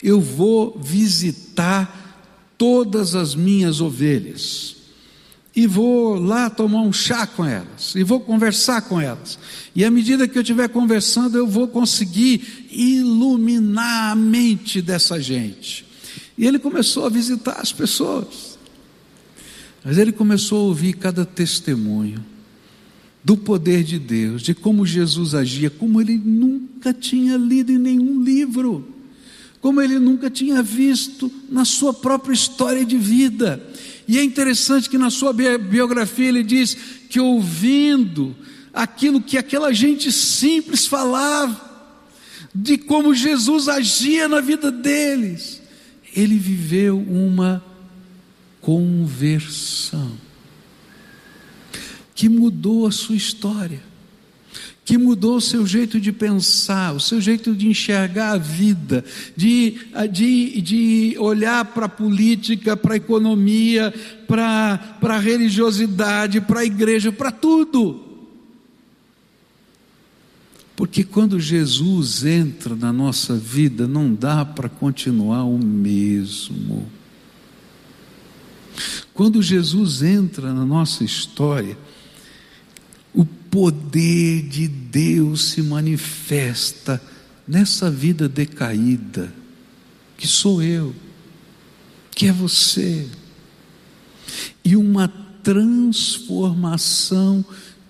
Eu 0.02 0.20
vou 0.20 0.78
visitar 0.80 2.06
todas 2.56 3.14
as 3.14 3.34
minhas 3.34 3.80
ovelhas 3.80 4.76
e 5.56 5.66
vou 5.66 6.14
lá 6.14 6.48
tomar 6.48 6.82
um 6.82 6.92
chá 6.92 7.26
com 7.26 7.44
elas 7.44 7.94
e 7.96 8.04
vou 8.04 8.20
conversar 8.20 8.82
com 8.82 9.00
elas. 9.00 9.38
E 9.74 9.84
à 9.84 9.90
medida 9.90 10.28
que 10.28 10.38
eu 10.38 10.42
estiver 10.42 10.68
conversando, 10.68 11.36
eu 11.36 11.48
vou 11.48 11.66
conseguir 11.66 12.68
iluminar 12.70 14.12
a 14.12 14.14
mente 14.14 14.80
dessa 14.80 15.20
gente. 15.20 15.84
E 16.36 16.46
ele 16.46 16.60
começou 16.60 17.06
a 17.06 17.08
visitar 17.08 17.58
as 17.60 17.72
pessoas. 17.72 18.56
Mas 19.84 19.98
ele 19.98 20.12
começou 20.12 20.60
a 20.60 20.68
ouvir 20.68 20.92
cada 20.92 21.24
testemunho 21.24 22.24
do 23.28 23.36
poder 23.36 23.84
de 23.84 23.98
Deus, 23.98 24.40
de 24.40 24.54
como 24.54 24.86
Jesus 24.86 25.34
agia, 25.34 25.68
como 25.68 26.00
ele 26.00 26.16
nunca 26.16 26.94
tinha 26.94 27.36
lido 27.36 27.70
em 27.70 27.76
nenhum 27.76 28.22
livro, 28.22 28.88
como 29.60 29.82
ele 29.82 29.98
nunca 29.98 30.30
tinha 30.30 30.62
visto 30.62 31.30
na 31.46 31.62
sua 31.66 31.92
própria 31.92 32.32
história 32.32 32.86
de 32.86 32.96
vida. 32.96 33.62
E 34.08 34.16
é 34.16 34.24
interessante 34.24 34.88
que 34.88 34.96
na 34.96 35.10
sua 35.10 35.34
biografia 35.34 36.26
ele 36.26 36.42
diz 36.42 36.74
que 37.10 37.20
ouvindo 37.20 38.34
aquilo 38.72 39.20
que 39.20 39.36
aquela 39.36 39.74
gente 39.74 40.10
simples 40.10 40.86
falava, 40.86 41.68
de 42.54 42.78
como 42.78 43.14
Jesus 43.14 43.68
agia 43.68 44.26
na 44.26 44.40
vida 44.40 44.72
deles, 44.72 45.60
ele 46.16 46.38
viveu 46.38 46.98
uma 46.98 47.62
conversão. 48.62 50.27
Que 52.18 52.28
mudou 52.28 52.84
a 52.84 52.90
sua 52.90 53.14
história, 53.14 53.80
que 54.84 54.98
mudou 54.98 55.36
o 55.36 55.40
seu 55.40 55.64
jeito 55.64 56.00
de 56.00 56.10
pensar, 56.10 56.92
o 56.92 56.98
seu 56.98 57.20
jeito 57.20 57.54
de 57.54 57.68
enxergar 57.68 58.32
a 58.32 58.36
vida, 58.36 59.04
de, 59.36 59.78
de, 60.10 60.60
de 60.60 61.16
olhar 61.20 61.64
para 61.66 61.86
a 61.86 61.88
política, 61.88 62.76
para 62.76 62.94
a 62.94 62.96
economia, 62.96 63.94
para, 64.26 64.78
para 65.00 65.14
a 65.14 65.20
religiosidade, 65.20 66.40
para 66.40 66.58
a 66.58 66.64
igreja, 66.64 67.12
para 67.12 67.30
tudo. 67.30 68.02
Porque 70.74 71.04
quando 71.04 71.38
Jesus 71.38 72.24
entra 72.24 72.74
na 72.74 72.92
nossa 72.92 73.36
vida, 73.36 73.86
não 73.86 74.12
dá 74.12 74.44
para 74.44 74.68
continuar 74.68 75.44
o 75.44 75.56
mesmo. 75.56 76.84
Quando 79.14 79.40
Jesus 79.40 80.02
entra 80.02 80.52
na 80.52 80.66
nossa 80.66 81.04
história, 81.04 81.78
poder 83.58 84.42
de 84.42 84.68
Deus 84.68 85.50
se 85.50 85.62
manifesta 85.62 87.02
nessa 87.46 87.90
vida 87.90 88.26
decaída, 88.28 89.32
que 90.16 90.28
sou 90.28 90.62
eu, 90.62 90.94
que 92.14 92.28
é 92.28 92.32
você, 92.32 93.08
e 94.64 94.76
uma 94.76 95.08
transformação 95.42 97.44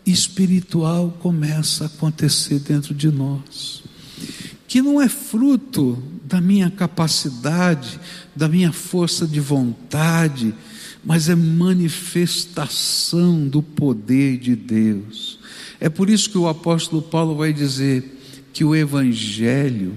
espiritual 0.06 1.18
começa 1.20 1.84
a 1.84 1.88
acontecer 1.88 2.60
dentro 2.60 2.94
de 2.94 3.10
nós, 3.10 3.82
que 4.66 4.80
não 4.80 5.02
é 5.02 5.08
fruto 5.08 6.02
da 6.24 6.40
minha 6.40 6.70
capacidade, 6.70 8.00
da 8.34 8.48
minha 8.48 8.72
força 8.72 9.26
de 9.26 9.38
vontade, 9.38 10.54
mas 11.04 11.28
é 11.28 11.34
manifestação 11.34 13.46
do 13.46 13.62
poder 13.62 14.38
de 14.38 14.56
Deus. 14.56 15.37
É 15.80 15.88
por 15.88 16.10
isso 16.10 16.30
que 16.30 16.38
o 16.38 16.48
apóstolo 16.48 17.00
Paulo 17.00 17.36
vai 17.36 17.52
dizer 17.52 18.18
que 18.52 18.64
o 18.64 18.74
Evangelho 18.74 19.96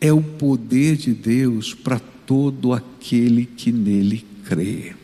é 0.00 0.12
o 0.12 0.22
poder 0.22 0.96
de 0.96 1.12
Deus 1.12 1.74
para 1.74 1.98
todo 1.98 2.72
aquele 2.72 3.44
que 3.44 3.70
nele 3.70 4.24
crê. 4.44 4.94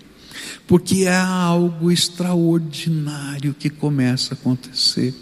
Porque 0.66 1.04
é 1.04 1.16
algo 1.16 1.92
extraordinário 1.92 3.54
que 3.54 3.68
começa 3.68 4.35
a 4.35 4.37
acontecer. 4.37 5.14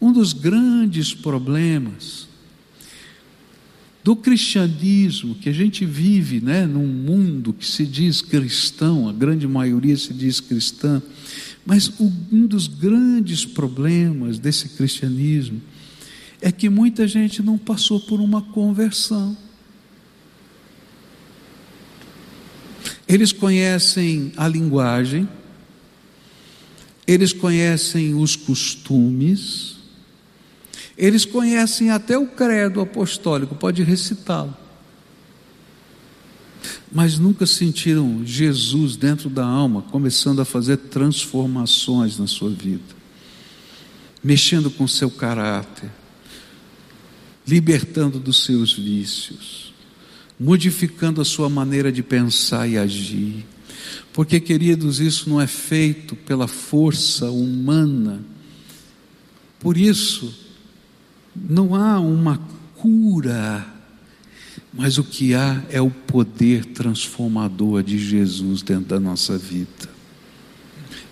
Um 0.00 0.12
dos 0.12 0.32
grandes 0.32 1.14
problemas 1.14 2.28
do 4.04 4.16
cristianismo 4.16 5.36
que 5.36 5.48
a 5.48 5.52
gente 5.52 5.86
vive, 5.86 6.40
né, 6.40 6.66
num 6.66 6.86
mundo 6.86 7.52
que 7.52 7.64
se 7.64 7.86
diz 7.86 8.20
cristão, 8.20 9.08
a 9.08 9.12
grande 9.12 9.46
maioria 9.46 9.96
se 9.96 10.12
diz 10.12 10.40
cristã, 10.40 11.00
mas 11.64 11.92
um 12.00 12.46
dos 12.46 12.66
grandes 12.66 13.44
problemas 13.44 14.38
desse 14.38 14.70
cristianismo 14.70 15.60
é 16.40 16.50
que 16.50 16.68
muita 16.68 17.06
gente 17.06 17.40
não 17.40 17.56
passou 17.56 18.00
por 18.00 18.20
uma 18.20 18.42
conversão. 18.42 19.36
Eles 23.06 23.32
conhecem 23.32 24.32
a 24.36 24.48
linguagem, 24.48 25.28
eles 27.06 27.32
conhecem 27.32 28.14
os 28.14 28.34
costumes, 28.34 29.76
eles 30.96 31.24
conhecem 31.24 31.90
até 31.90 32.18
o 32.18 32.26
credo 32.26 32.80
apostólico, 32.80 33.54
pode 33.54 33.82
recitá-lo. 33.82 34.61
Mas 36.92 37.18
nunca 37.18 37.46
sentiram 37.46 38.20
Jesus 38.24 38.96
dentro 38.96 39.30
da 39.30 39.44
alma, 39.44 39.80
começando 39.80 40.40
a 40.40 40.44
fazer 40.44 40.76
transformações 40.76 42.18
na 42.18 42.26
sua 42.26 42.50
vida, 42.50 42.82
mexendo 44.22 44.70
com 44.70 44.86
seu 44.86 45.10
caráter, 45.10 45.90
libertando 47.48 48.18
dos 48.18 48.44
seus 48.44 48.74
vícios, 48.74 49.72
modificando 50.38 51.20
a 51.22 51.24
sua 51.24 51.48
maneira 51.48 51.90
de 51.90 52.02
pensar 52.02 52.68
e 52.68 52.76
agir. 52.76 53.46
Porque, 54.12 54.38
queridos, 54.38 55.00
isso 55.00 55.30
não 55.30 55.40
é 55.40 55.46
feito 55.46 56.14
pela 56.14 56.46
força 56.46 57.30
humana. 57.30 58.22
Por 59.58 59.78
isso, 59.78 60.34
não 61.34 61.74
há 61.74 61.98
uma 61.98 62.38
cura, 62.76 63.71
mas 64.72 64.96
o 64.96 65.04
que 65.04 65.34
há 65.34 65.62
é 65.68 65.80
o 65.80 65.90
poder 65.90 66.64
transformador 66.64 67.82
de 67.82 67.98
Jesus 67.98 68.62
dentro 68.62 68.86
da 68.86 69.00
nossa 69.00 69.36
vida, 69.36 69.90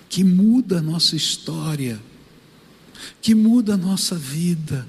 que 0.09 0.23
muda 0.23 0.79
a 0.79 0.81
nossa 0.81 1.15
história, 1.15 1.99
que 3.21 3.35
muda 3.35 3.75
a 3.75 3.77
nossa 3.77 4.15
vida, 4.15 4.87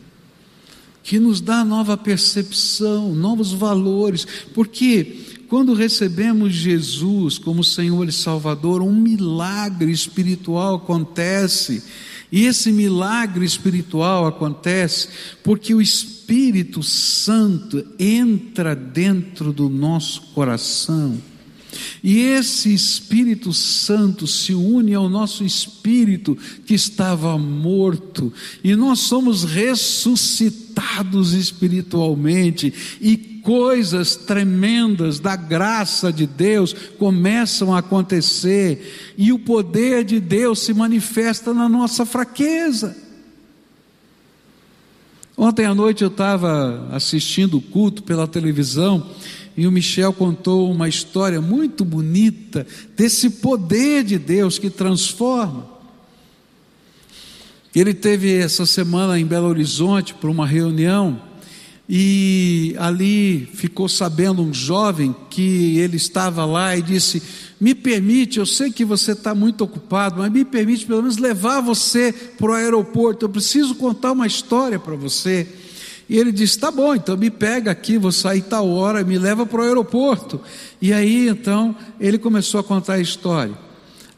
que 1.03 1.19
nos 1.19 1.41
dá 1.41 1.65
nova 1.65 1.97
percepção, 1.97 3.15
novos 3.15 3.53
valores, 3.53 4.27
porque 4.55 5.43
quando 5.49 5.75
recebemos 5.75 6.55
Jesus 6.55 7.37
como 7.37 7.63
Senhor 7.63 8.09
e 8.09 8.13
Salvador, 8.13 8.81
um 8.81 8.95
milagre 8.95 9.91
espiritual 9.93 10.77
acontece 10.77 11.83
e 12.33 12.47
esse 12.47 12.73
milagre 12.73 13.45
espiritual 13.45 14.27
acontece 14.27 15.09
porque 15.45 15.75
o 15.75 15.83
Espírito 15.83 16.83
Santo 16.83 17.85
entra 17.99 18.75
dentro 18.75 19.53
do 19.53 19.69
nosso 19.69 20.23
coração. 20.35 21.21
E 22.03 22.19
esse 22.19 22.73
Espírito 22.73 23.53
Santo 23.53 24.27
se 24.27 24.55
une 24.55 24.95
ao 24.95 25.11
nosso 25.11 25.45
espírito 25.45 26.37
que 26.67 26.75
estava 26.75 27.37
morto, 27.39 28.33
e 28.65 28.75
nós 28.75 29.01
somos 29.01 29.45
ressuscitados 29.45 31.33
espiritualmente, 31.33 32.73
e 33.01 33.32
coisas 33.43 34.17
tremendas 34.17 35.19
da 35.19 35.37
graça 35.37 36.13
de 36.13 36.27
Deus 36.27 36.73
começam 36.99 37.75
a 37.75 37.79
acontecer 37.79 39.15
e 39.19 39.33
o 39.33 39.39
poder 39.39 40.05
de 40.05 40.21
Deus 40.21 40.61
se 40.61 40.73
manifesta 40.73 41.53
na 41.53 41.69
nossa 41.69 42.07
fraqueza. 42.07 42.97
Ontem 45.37 45.67
à 45.67 45.75
noite 45.75 46.03
eu 46.03 46.09
estava 46.09 46.89
assistindo 46.93 47.57
o 47.57 47.63
culto 47.63 48.03
pela 48.03 48.27
televisão 48.27 49.11
e 49.57 49.67
o 49.67 49.73
Michel 49.73 50.13
contou 50.13 50.71
uma 50.71 50.89
história 50.89 51.41
muito 51.41 51.85
bonita 51.85 52.67
desse 52.97 53.29
poder 53.29 54.05
de 54.05 54.19
Deus 54.19 54.59
que 54.59 54.71
transforma. 54.71 55.71
Ele 57.75 57.95
teve 57.95 58.35
essa 58.37 58.67
semana 58.67 59.19
em 59.19 59.25
Belo 59.25 59.49
Horizonte 59.49 60.15
para 60.15 60.31
uma 60.31 60.47
reunião 60.47 61.32
e 61.95 62.75
ali 62.79 63.47
ficou 63.53 63.87
sabendo 63.87 64.41
um 64.41 64.55
jovem 64.55 65.15
que 65.29 65.79
ele 65.79 65.99
estava 65.99 66.43
lá 66.47 66.75
e 66.75 66.81
disse: 66.81 67.23
Me 67.61 67.75
permite, 67.75 68.39
eu 68.39 68.47
sei 68.47 68.73
que 68.73 68.83
você 68.83 69.13
está 69.13 69.35
muito 69.35 69.63
ocupado, 69.63 70.21
mas 70.21 70.33
me 70.33 70.43
permite 70.43 70.87
pelo 70.87 71.03
menos 71.03 71.19
levar 71.19 71.61
você 71.61 72.11
para 72.11 72.51
o 72.51 72.55
aeroporto. 72.55 73.27
Eu 73.27 73.29
preciso 73.29 73.75
contar 73.75 74.13
uma 74.13 74.27
história 74.27 74.79
para 74.79 74.97
você. 74.97 75.47
E 76.09 76.17
ele 76.17 76.33
disse: 76.33 76.59
Tá 76.59 76.71
bom, 76.71 76.95
então 76.95 77.15
me 77.15 77.29
pega 77.29 77.71
aqui, 77.71 77.99
vou 77.99 78.11
sair 78.11 78.41
tal 78.41 78.71
hora, 78.71 79.05
me 79.05 79.19
leva 79.19 79.45
para 79.45 79.61
o 79.61 79.65
aeroporto. 79.65 80.41
E 80.81 80.95
aí 80.95 81.29
então 81.29 81.77
ele 82.01 82.17
começou 82.17 82.59
a 82.59 82.65
contar 82.65 82.95
a 82.95 83.01
história. 83.01 83.53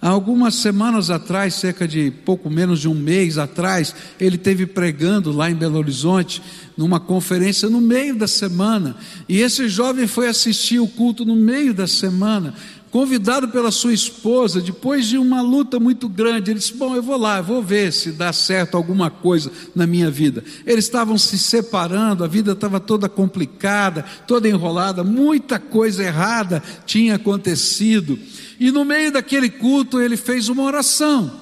Há 0.05 0.11
algumas 0.11 0.57
semanas 0.57 1.09
atrás, 1.09 1.55
cerca 1.55 1.89
de 1.89 2.11
pouco 2.11 2.51
menos 2.51 2.79
de 2.79 2.87
um 2.87 2.95
mês 2.95 3.39
atrás, 3.39 3.95
ele 4.21 4.37
teve 4.37 4.67
pregando 4.67 5.33
lá 5.33 5.51
em 5.51 5.55
Belo 5.55 5.79
Horizonte, 5.79 6.43
numa 6.77 7.01
conferência 7.01 7.71
no 7.71 7.81
meio 7.81 8.15
da 8.15 8.29
semana. 8.29 8.97
E 9.27 9.41
esse 9.41 9.67
jovem 9.67 10.07
foi 10.07 10.29
assistir 10.29 10.79
o 10.79 10.87
culto 10.87 11.25
no 11.25 11.35
meio 11.35 11.73
da 11.73 11.87
semana, 11.87 12.53
convidado 12.95 13.49
pela 13.49 13.73
sua 13.73 13.93
esposa, 13.93 14.61
depois 14.61 15.07
de 15.07 15.19
uma 15.19 15.43
luta 15.43 15.81
muito 15.81 16.09
grande. 16.09 16.53
Ele 16.53 16.61
disse: 16.61 16.75
Bom, 16.75 16.95
eu 16.95 17.03
vou 17.03 17.17
lá, 17.17 17.39
eu 17.39 17.43
vou 17.43 17.61
ver 17.61 17.93
se 17.93 18.13
dá 18.13 18.33
certo 18.33 18.77
alguma 18.77 19.11
coisa 19.11 19.51
na 19.75 19.85
minha 19.85 20.09
vida. 20.09 20.45
Eles 20.65 20.85
estavam 20.85 21.19
se 21.19 21.37
separando, 21.37 22.23
a 22.23 22.29
vida 22.29 22.53
estava 22.53 22.79
toda 22.79 23.09
complicada, 23.09 24.05
toda 24.29 24.49
enrolada, 24.49 25.03
muita 25.03 25.59
coisa 25.59 26.05
errada 26.05 26.63
tinha 26.87 27.17
acontecido. 27.17 28.17
E 28.61 28.71
no 28.71 28.85
meio 28.85 29.11
daquele 29.11 29.51
culto 29.51 30.01
ele 30.01 30.17
fez 30.17 30.49
uma 30.49 30.63
oração. 30.63 31.33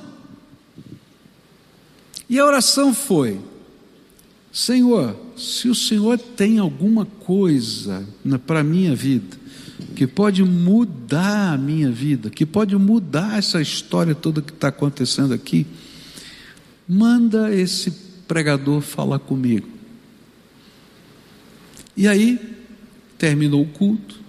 E 2.30 2.38
a 2.38 2.46
oração 2.46 2.94
foi: 2.94 3.38
Senhor, 4.50 5.14
se 5.36 5.68
o 5.68 5.74
Senhor 5.74 6.16
tem 6.18 6.58
alguma 6.58 7.04
coisa 7.04 8.08
para 8.46 8.60
a 8.60 8.64
minha 8.64 8.96
vida, 8.96 9.41
que 10.02 10.06
pode 10.08 10.42
mudar 10.42 11.52
a 11.52 11.56
minha 11.56 11.88
vida, 11.88 12.28
que 12.28 12.44
pode 12.44 12.74
mudar 12.74 13.38
essa 13.38 13.62
história 13.62 14.16
toda 14.16 14.42
que 14.42 14.50
está 14.50 14.66
acontecendo 14.66 15.32
aqui, 15.32 15.64
manda 16.88 17.54
esse 17.54 17.92
pregador 18.26 18.80
falar 18.80 19.20
comigo. 19.20 19.68
E 21.96 22.08
aí, 22.08 22.36
terminou 23.16 23.62
o 23.62 23.66
culto, 23.66 24.20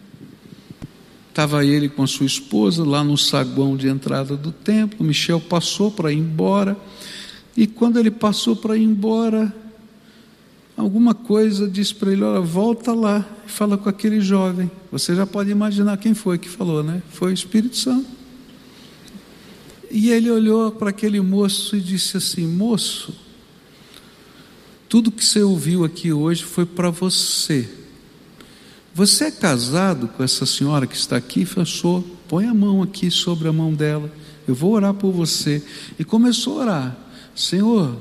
Estava 1.30 1.66
ele 1.66 1.90
com 1.90 2.04
a 2.04 2.08
sua 2.08 2.28
esposa 2.28 2.86
lá 2.86 3.04
no 3.04 3.18
saguão 3.18 3.76
de 3.76 3.88
entrada 3.88 4.38
do 4.38 4.52
templo. 4.52 5.04
Michel 5.04 5.42
passou 5.42 5.90
para 5.90 6.12
ir 6.12 6.20
embora. 6.20 6.78
E 7.58 7.66
quando 7.66 7.98
ele 7.98 8.12
passou 8.12 8.56
para 8.56 8.78
ir 8.78 8.84
embora, 8.84 9.52
alguma 10.76 11.14
coisa 11.14 11.68
disse 11.68 11.94
para 11.94 12.12
ele: 12.12 12.24
Olha, 12.24 12.42
volta 12.42 12.94
lá 12.94 13.26
e 13.48 13.52
fala 13.52 13.78
com 13.78 13.90
aquele 13.90 14.20
jovem. 14.20 14.70
Você 14.92 15.16
já 15.16 15.26
pode 15.26 15.50
imaginar 15.50 15.98
quem 15.98 16.14
foi 16.14 16.38
que 16.38 16.50
falou, 16.50 16.84
né? 16.84 17.02
Foi 17.10 17.32
o 17.32 17.34
Espírito 17.34 17.78
Santo. 17.78 18.08
E 19.92 20.10
ele 20.10 20.32
olhou 20.32 20.72
para 20.72 20.90
aquele 20.90 21.22
moço 21.22 21.76
e 21.76 21.80
disse 21.80 22.18
assim: 22.18 22.48
Moço, 22.48 23.14
tudo 24.90 25.12
que 25.12 25.24
você 25.24 25.42
ouviu 25.42 25.84
aqui 25.84 26.12
hoje 26.12 26.44
foi 26.44 26.66
para 26.66 26.90
você. 26.90 27.70
Você 28.96 29.26
é 29.26 29.32
casado 29.32 30.08
com 30.08 30.24
essa 30.24 30.46
senhora 30.46 30.86
que 30.86 30.96
está 30.96 31.18
aqui? 31.18 31.46
Fechou. 31.46 32.04
Põe 32.28 32.46
a 32.46 32.54
mão 32.54 32.82
aqui 32.82 33.10
sobre 33.10 33.48
a 33.48 33.54
mão 33.54 33.74
dela. 33.74 34.12
Eu 34.48 34.54
vou 34.54 34.74
orar 34.74 34.94
por 34.94 35.12
você. 35.12 35.64
E 35.98 36.04
começou 36.04 36.60
a 36.60 36.62
orar. 36.62 36.98
Senhor, 37.36 37.98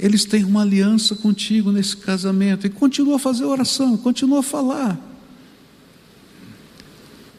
eles 0.00 0.24
têm 0.24 0.44
uma 0.44 0.62
aliança 0.62 1.14
contigo 1.14 1.70
nesse 1.70 1.94
casamento. 1.94 2.66
E 2.66 2.70
continua 2.70 3.16
a 3.16 3.18
fazer 3.18 3.44
oração, 3.44 3.98
continua 3.98 4.40
a 4.40 4.42
falar. 4.42 4.98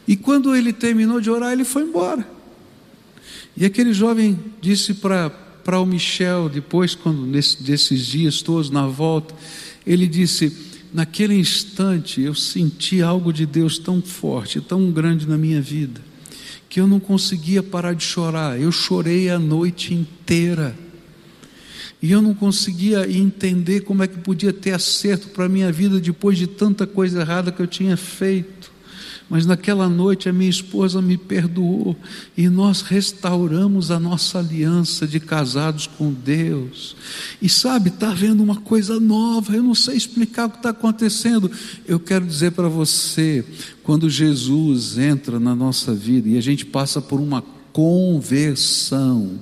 E 0.08 0.16
quando 0.16 0.56
ele 0.56 0.72
terminou 0.72 1.20
de 1.20 1.30
orar, 1.30 1.52
ele 1.52 1.64
foi 1.64 1.84
embora. 1.84 2.28
E 3.58 3.66
aquele 3.66 3.94
jovem 3.94 4.40
disse 4.62 4.94
para 4.94 5.80
o 5.80 5.86
Michel, 5.86 6.50
depois, 6.50 6.94
quando 6.94 7.26
nesse, 7.26 7.64
desses 7.64 8.06
dias 8.06 8.42
todos 8.44 8.70
na 8.70 8.86
volta, 8.86 9.34
ele 9.86 10.08
disse: 10.08 10.56
Naquele 10.94 11.36
instante 11.36 12.22
eu 12.22 12.36
senti 12.36 13.02
algo 13.02 13.34
de 13.34 13.46
Deus 13.46 13.80
tão 13.80 14.02
forte, 14.04 14.62
tão 14.62 14.92
grande 14.92 15.28
na 15.28 15.38
minha 15.38 15.62
vida, 15.62 16.00
que 16.70 16.80
eu 16.80 16.86
não 16.86 17.00
conseguia 17.00 17.64
parar 17.64 17.94
de 17.94 18.04
chorar. 18.04 18.60
Eu 18.60 18.72
chorei 18.72 19.32
a 19.32 19.40
noite 19.40 19.96
inteira. 19.96 20.76
E 22.02 22.12
eu 22.12 22.22
não 22.22 22.34
conseguia 22.34 23.10
entender 23.10 23.82
como 23.82 24.02
é 24.02 24.08
que 24.08 24.18
podia 24.18 24.52
ter 24.52 24.72
acerto 24.72 25.30
para 25.30 25.46
a 25.46 25.50
minha 25.50 25.72
vida 25.72 26.00
depois 26.00 26.38
de 26.38 26.48
tanta 26.48 26.88
coisa 26.88 27.22
errada 27.22 27.52
que 27.52 27.62
eu 27.62 27.68
tinha 27.68 27.96
feito. 27.96 28.72
Mas 29.32 29.46
naquela 29.46 29.88
noite 29.88 30.28
a 30.28 30.34
minha 30.34 30.50
esposa 30.50 31.02
me 31.02 31.16
perdoou 31.16 31.96
e 32.36 32.50
nós 32.50 32.82
restauramos 32.82 33.90
a 33.90 33.98
nossa 33.98 34.40
aliança 34.40 35.08
de 35.08 35.22
casados 35.22 35.88
com 35.88 36.12
Deus. 36.12 36.98
E 37.42 37.48
sabe, 37.48 37.88
está 37.88 38.12
havendo 38.12 38.44
uma 38.44 38.58
coisa 38.58 39.00
nova, 39.00 39.56
eu 39.56 39.64
não 39.64 39.74
sei 39.74 39.96
explicar 39.96 40.48
o 40.48 40.50
que 40.50 40.58
está 40.58 40.72
acontecendo. 40.72 41.50
Eu 41.88 41.98
quero 41.98 42.26
dizer 42.26 42.52
para 42.52 42.68
você, 42.68 43.46
quando 43.84 44.10
Jesus 44.10 44.98
entra 44.98 45.40
na 45.40 45.56
nossa 45.56 45.94
vida 45.94 46.28
e 46.28 46.38
a 46.38 46.42
gente 46.42 46.66
passa 46.66 47.02
por 47.02 47.22
uma 47.22 47.42
conversão, 47.72 49.40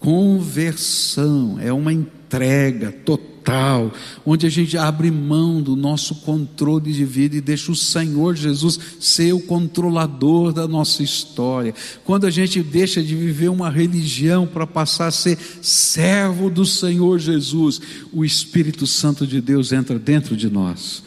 Conversão 0.00 1.58
é 1.60 1.70
uma 1.70 1.92
entrega 1.92 2.90
total, 2.90 3.92
onde 4.24 4.46
a 4.46 4.48
gente 4.48 4.78
abre 4.78 5.10
mão 5.10 5.60
do 5.60 5.76
nosso 5.76 6.14
controle 6.22 6.90
de 6.90 7.04
vida 7.04 7.36
e 7.36 7.40
deixa 7.40 7.70
o 7.70 7.76
Senhor 7.76 8.34
Jesus 8.34 8.80
ser 8.98 9.34
o 9.34 9.40
controlador 9.40 10.54
da 10.54 10.66
nossa 10.66 11.02
história. 11.02 11.74
Quando 12.02 12.26
a 12.26 12.30
gente 12.30 12.62
deixa 12.62 13.02
de 13.02 13.14
viver 13.14 13.50
uma 13.50 13.68
religião 13.68 14.46
para 14.46 14.66
passar 14.66 15.08
a 15.08 15.12
ser 15.12 15.38
servo 15.60 16.48
do 16.48 16.64
Senhor 16.64 17.18
Jesus, 17.18 17.78
o 18.10 18.24
Espírito 18.24 18.86
Santo 18.86 19.26
de 19.26 19.38
Deus 19.38 19.70
entra 19.70 19.98
dentro 19.98 20.34
de 20.34 20.48
nós 20.48 21.02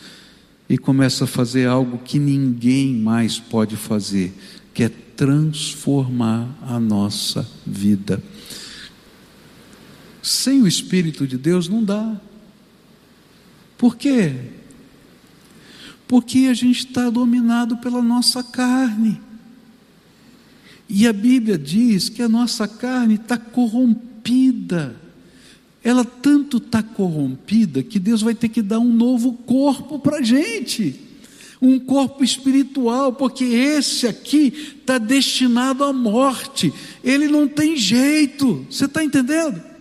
e 0.70 0.78
começa 0.78 1.24
a 1.24 1.28
fazer 1.28 1.68
algo 1.68 1.98
que 1.98 2.20
ninguém 2.20 2.94
mais 2.94 3.40
pode 3.40 3.76
fazer, 3.76 4.32
que 4.72 4.84
é 4.84 4.90
transformar 5.16 6.48
a 6.62 6.80
nossa 6.80 7.48
vida. 7.66 8.22
Sem 10.24 10.62
o 10.62 10.68
Espírito 10.68 11.28
de 11.28 11.38
Deus 11.38 11.68
não 11.68 11.84
dá. 11.84 12.16
Por 13.78 13.98
quê? 13.98 14.34
Porque 16.08 16.48
a 16.50 16.54
gente 16.54 16.88
está 16.88 17.10
dominado 17.10 17.76
pela 17.78 18.02
nossa 18.02 18.42
carne. 18.42 19.20
E 20.88 21.06
a 21.06 21.12
Bíblia 21.12 21.58
diz 21.58 22.08
que 22.08 22.22
a 22.22 22.30
nossa 22.30 22.66
carne 22.70 23.16
está 23.16 23.38
corrompida. 23.38 24.96
Ela 25.84 26.06
tanto 26.06 26.56
está 26.56 26.82
corrompida 26.82 27.84
que 27.84 28.00
Deus 28.00 28.22
vai 28.22 28.34
ter 28.34 28.48
que 28.48 28.62
dar 28.62 28.80
um 28.80 28.94
novo 28.94 29.34
corpo 29.34 30.00
para 30.00 30.20
a 30.20 30.22
gente. 30.22 30.98
Um 31.62 31.78
corpo 31.82 32.24
espiritual, 32.24 33.12
porque 33.12 33.44
esse 33.44 34.08
aqui 34.08 34.76
está 34.80 34.98
destinado 34.98 35.84
à 35.84 35.92
morte. 35.92 36.74
Ele 37.04 37.28
não 37.28 37.46
tem 37.46 37.76
jeito. 37.76 38.66
Você 38.70 38.86
está 38.86 39.04
entendendo? 39.04 39.73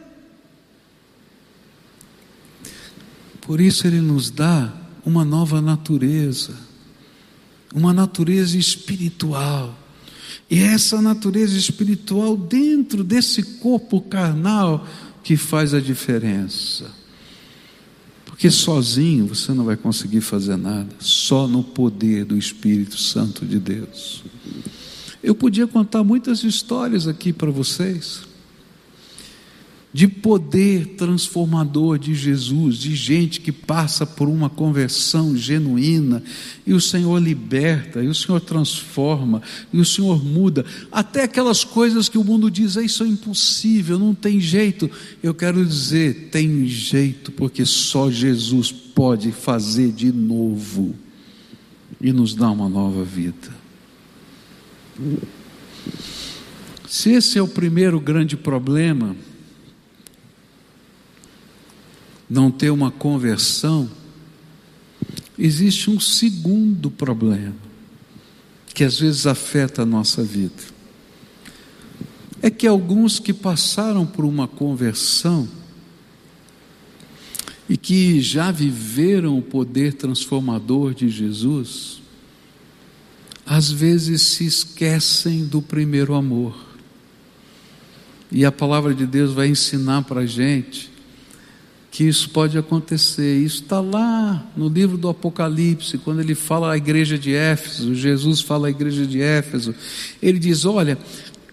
Por 3.43 3.61
isso 3.61 3.87
ele 3.87 4.01
nos 4.01 4.31
dá 4.31 4.73
uma 5.05 5.25
nova 5.25 5.61
natureza, 5.61 6.55
uma 7.75 7.93
natureza 7.93 8.57
espiritual. 8.57 9.77
E 10.49 10.61
é 10.61 10.67
essa 10.67 11.03
natureza 11.03 11.59
espiritual 11.59 12.37
dentro 12.37 13.03
desse 13.03 13.43
corpo 13.59 14.01
carnal 14.01 14.87
que 15.23 15.37
faz 15.37 15.75
a 15.75 15.81
diferença. 15.81 16.91
Porque 18.25 18.51
sozinho 18.51 19.27
você 19.27 19.53
não 19.53 19.65
vai 19.65 19.77
conseguir 19.77 20.21
fazer 20.21 20.57
nada, 20.57 20.95
só 20.99 21.47
no 21.47 21.63
poder 21.63 22.25
do 22.25 22.37
Espírito 22.37 22.99
Santo 22.99 23.45
de 23.45 23.59
Deus. 23.59 24.23
Eu 25.23 25.35
podia 25.35 25.67
contar 25.67 26.03
muitas 26.03 26.43
histórias 26.45 27.07
aqui 27.07 27.33
para 27.33 27.51
vocês 27.51 28.32
de 29.93 30.09
poder 30.09 30.87
transformador 30.97 31.99
de 31.99 32.15
Jesus, 32.15 32.79
de 32.79 32.95
gente 32.97 33.41
que 33.41 33.53
passa 33.53 34.07
por 34.07 34.27
uma 34.27 34.49
conversão 34.49 35.37
genuína, 35.37 36.23
e 36.67 36.73
o 36.73 36.81
Senhor 36.81 37.23
liberta, 37.23 38.03
e 38.03 38.09
o 38.09 38.15
Senhor 38.15 38.41
transforma, 38.41 39.43
e 39.71 39.79
o 39.79 39.85
Senhor 39.85 40.25
muda, 40.25 40.65
até 40.91 41.25
aquelas 41.25 41.63
coisas 41.63 42.09
que 42.09 42.17
o 42.17 42.25
mundo 42.25 42.51
diz, 42.51 42.77
isso 42.77 43.05
é 43.05 43.07
impossível, 43.07 43.99
não 43.99 44.15
tem 44.15 44.41
jeito. 44.41 44.91
Eu 45.23 45.35
quero 45.35 45.65
dizer, 45.65 46.31
tem 46.31 46.67
jeito, 46.67 47.31
porque 47.31 47.67
só 47.67 48.11
Jesus 48.11 48.73
pode 48.73 49.31
fazer 49.31 49.93
de 49.93 50.11
novo 50.11 50.95
e 52.01 52.13
nos 52.13 52.35
dar 52.35 52.51
uma 52.51 52.69
nova 52.69 53.05
vida. 53.05 53.63
Se 56.89 57.11
esse 57.11 57.39
é 57.39 57.43
o 57.43 57.49
primeiro 57.49 58.01
grande 58.01 58.37
problema, 58.37 59.15
não 62.33 62.51
ter 62.51 62.71
uma 62.71 62.91
conversão, 62.91 63.91
existe 65.39 65.91
um 65.91 66.01
segundo 66.01 66.91
problema, 66.91 67.55
que 68.73 68.83
às 68.83 68.99
vezes 68.99 69.27
afeta 69.27 69.83
a 69.83 69.87
nossa 69.87 70.25
vida. 70.25 70.63
É 72.41 72.49
que 72.49 72.67
alguns 72.67 73.19
que 73.19 73.35
passaram 73.35 74.07
por 74.07 74.25
uma 74.25 74.49
conversão 74.49 75.47
e 77.69 77.77
que 77.77 78.23
já 78.23 78.51
viveram 78.51 79.37
o 79.37 79.43
poder 79.43 79.93
transformador 79.93 80.95
de 80.95 81.11
Jesus, 81.11 82.01
às 83.45 83.71
vezes 83.71 84.23
se 84.23 84.47
esquecem 84.47 85.45
do 85.45 85.61
primeiro 85.61 86.15
amor. 86.15 86.57
E 88.31 88.43
a 88.43 88.51
palavra 88.51 88.95
de 88.95 89.07
Deus 89.07 89.35
vai 89.35 89.49
ensinar 89.49 90.05
para 90.05 90.23
a 90.23 90.27
gente 90.27 90.92
que 91.93 92.05
isso 92.05 92.31
pode 92.31 92.57
acontecer. 92.57 93.37
Isso 93.37 93.63
está 93.63 93.79
lá 93.79 94.51
no 94.57 94.67
livro 94.67 94.97
do 94.97 95.11
Apocalipse, 95.11 95.99
quando 95.99 96.21
ele 96.21 96.35
fala 96.35 96.73
à 96.73 96.77
igreja 96.77 97.19
de 97.19 97.35
Éfeso, 97.35 97.95
Jesus 97.95 98.41
fala 98.41 98.69
à 98.69 98.71
igreja 98.71 99.07
de 99.07 99.21
Éfeso, 99.21 99.75
ele 100.21 100.39
diz: 100.39 100.65
Olha, 100.65 100.99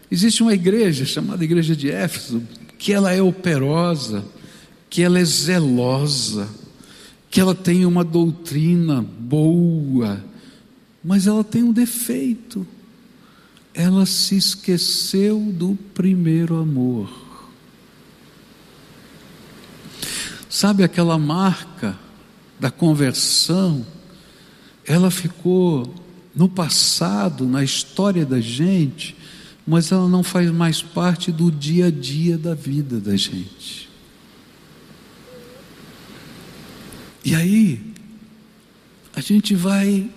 existe 0.10 0.42
uma 0.42 0.54
igreja 0.54 1.06
chamada 1.06 1.44
Igreja 1.44 1.76
de 1.76 1.92
Éfeso, 1.92 2.42
que 2.78 2.94
ela 2.94 3.12
é 3.12 3.22
operosa, 3.22 4.24
que 4.90 5.04
ela 5.04 5.20
é 5.20 5.26
zelosa, 5.26 6.48
que 7.30 7.42
ela 7.42 7.54
tem 7.54 7.86
uma 7.86 8.06
doutrina 8.06 9.06
boa, 9.20 10.24
mas 11.04 11.28
ela 11.28 11.44
tem 11.44 11.64
um 11.64 11.74
defeito. 11.74 12.66
Ela 13.74 14.06
se 14.06 14.38
esqueceu 14.38 15.38
do 15.38 15.78
primeiro 15.94 16.56
amor. 16.56 17.29
Sabe 20.50 20.84
aquela 20.84 21.20
marca 21.20 21.96
da 22.60 22.72
conversão? 22.72 23.86
Ela 24.84 25.12
ficou 25.12 25.94
no 26.36 26.50
passado, 26.50 27.48
na 27.48 27.64
história 27.64 28.26
da 28.26 28.42
gente, 28.42 29.16
mas 29.66 29.92
ela 29.92 30.10
não 30.10 30.24
faz 30.24 30.50
mais 30.50 30.82
parte 30.82 31.32
do 31.32 31.52
dia 31.52 31.86
a 31.86 31.92
dia 31.92 32.36
da 32.36 32.56
vida 32.56 33.00
da 33.00 33.16
gente. 33.16 33.88
E 37.24 37.36
aí, 37.36 37.94
a 39.16 39.22
gente 39.22 39.54
vai 39.54 40.10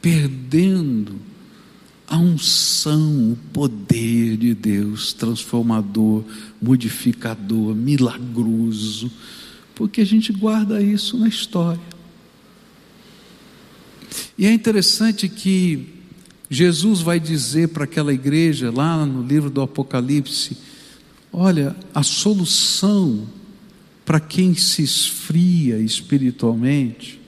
perdendo 0.00 1.31
a 2.12 2.18
unção, 2.18 3.32
o 3.32 3.38
poder 3.54 4.36
de 4.36 4.52
Deus 4.52 5.14
transformador, 5.14 6.22
modificador, 6.60 7.74
milagroso, 7.74 9.10
porque 9.74 10.02
a 10.02 10.04
gente 10.04 10.30
guarda 10.30 10.82
isso 10.82 11.16
na 11.16 11.26
história. 11.26 11.80
E 14.36 14.44
é 14.44 14.52
interessante 14.52 15.26
que 15.26 15.88
Jesus 16.50 17.00
vai 17.00 17.18
dizer 17.18 17.68
para 17.68 17.84
aquela 17.84 18.12
igreja, 18.12 18.70
lá 18.70 19.06
no 19.06 19.26
livro 19.26 19.48
do 19.48 19.62
Apocalipse: 19.62 20.58
olha, 21.32 21.74
a 21.94 22.02
solução 22.02 23.26
para 24.04 24.20
quem 24.20 24.54
se 24.54 24.82
esfria 24.82 25.78
espiritualmente 25.78 27.18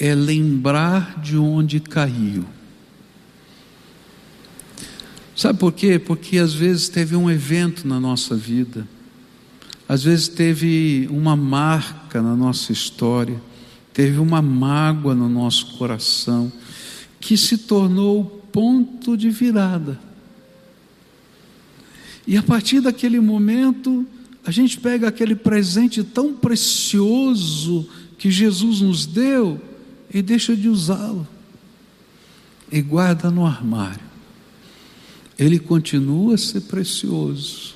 é 0.00 0.14
lembrar 0.14 1.20
de 1.20 1.36
onde 1.36 1.78
caiu. 1.78 2.56
Sabe 5.36 5.58
por 5.58 5.70
quê? 5.72 5.98
Porque 5.98 6.38
às 6.38 6.54
vezes 6.54 6.88
teve 6.88 7.14
um 7.14 7.30
evento 7.30 7.86
na 7.86 8.00
nossa 8.00 8.34
vida, 8.34 8.88
às 9.86 10.02
vezes 10.02 10.28
teve 10.28 11.06
uma 11.10 11.36
marca 11.36 12.22
na 12.22 12.34
nossa 12.34 12.72
história, 12.72 13.38
teve 13.92 14.18
uma 14.18 14.40
mágoa 14.40 15.14
no 15.14 15.28
nosso 15.28 15.76
coração, 15.76 16.50
que 17.20 17.36
se 17.36 17.58
tornou 17.58 18.22
o 18.22 18.24
ponto 18.24 19.14
de 19.14 19.28
virada. 19.28 20.00
E 22.26 22.38
a 22.38 22.42
partir 22.42 22.80
daquele 22.80 23.20
momento, 23.20 24.06
a 24.42 24.50
gente 24.50 24.80
pega 24.80 25.06
aquele 25.06 25.36
presente 25.36 26.02
tão 26.02 26.32
precioso 26.32 27.86
que 28.16 28.30
Jesus 28.30 28.80
nos 28.80 29.04
deu 29.04 29.60
e 30.12 30.22
deixa 30.22 30.56
de 30.56 30.70
usá-lo 30.70 31.28
e 32.72 32.80
guarda 32.80 33.30
no 33.30 33.44
armário. 33.44 34.05
Ele 35.38 35.58
continua 35.58 36.34
a 36.34 36.38
ser 36.38 36.62
precioso, 36.62 37.74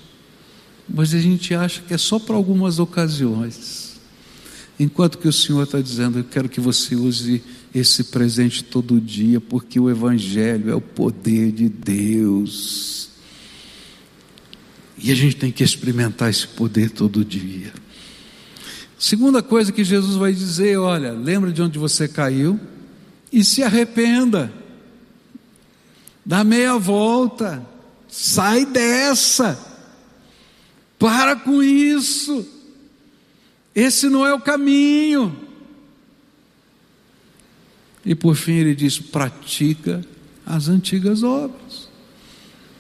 mas 0.89 1.15
a 1.15 1.19
gente 1.19 1.55
acha 1.55 1.83
que 1.83 1.93
é 1.93 1.99
só 1.99 2.19
para 2.19 2.35
algumas 2.35 2.79
ocasiões. 2.79 4.01
Enquanto 4.79 5.19
que 5.19 5.29
o 5.29 5.33
Senhor 5.33 5.63
está 5.63 5.81
dizendo, 5.81 6.19
eu 6.19 6.25
quero 6.25 6.49
que 6.49 6.61
você 6.61 6.97
use 6.97 7.43
esse 7.75 8.05
presente 8.05 8.65
todo 8.65 9.01
dia, 9.01 9.41
porque 9.41 9.79
o 9.79 9.91
Evangelho 9.91 10.71
é 10.71 10.75
o 10.75 10.81
poder 10.81 11.53
de 11.53 11.69
Deus. 11.69 13.11
E 14.97 15.13
a 15.13 15.15
gente 15.15 15.37
tem 15.37 15.53
que 15.53 15.63
experimentar 15.63 16.31
esse 16.31 16.47
poder 16.47 16.91
todo 16.91 17.25
dia. 17.25 17.73
Segunda 18.99 19.43
coisa 19.43 19.73
que 19.73 19.85
Jesus 19.85 20.17
vai 20.17 20.33
dizer: 20.33 20.79
olha, 20.79 21.13
lembra 21.13 21.53
de 21.53 21.63
onde 21.63 21.79
você 21.79 22.07
caiu 22.07 22.61
e 23.33 23.45
se 23.45 23.63
arrependa. 23.63 24.53
Dá 26.25 26.45
meia 26.45 26.77
volta, 26.79 27.67
sai 28.09 28.67
dessa, 28.67 29.59
para 30.99 31.37
com 31.37 31.63
isso, 31.63 32.47
esse 33.75 34.09
não 34.09 34.27
é 34.27 34.35
o 34.35 34.41
caminho. 34.41 35.35
E 38.05 38.15
por 38.15 38.35
fim 38.35 38.53
ele 38.53 38.75
diz: 38.75 38.99
pratica 38.99 40.05
as 40.45 40.69
antigas 40.69 41.23
obras. 41.23 41.89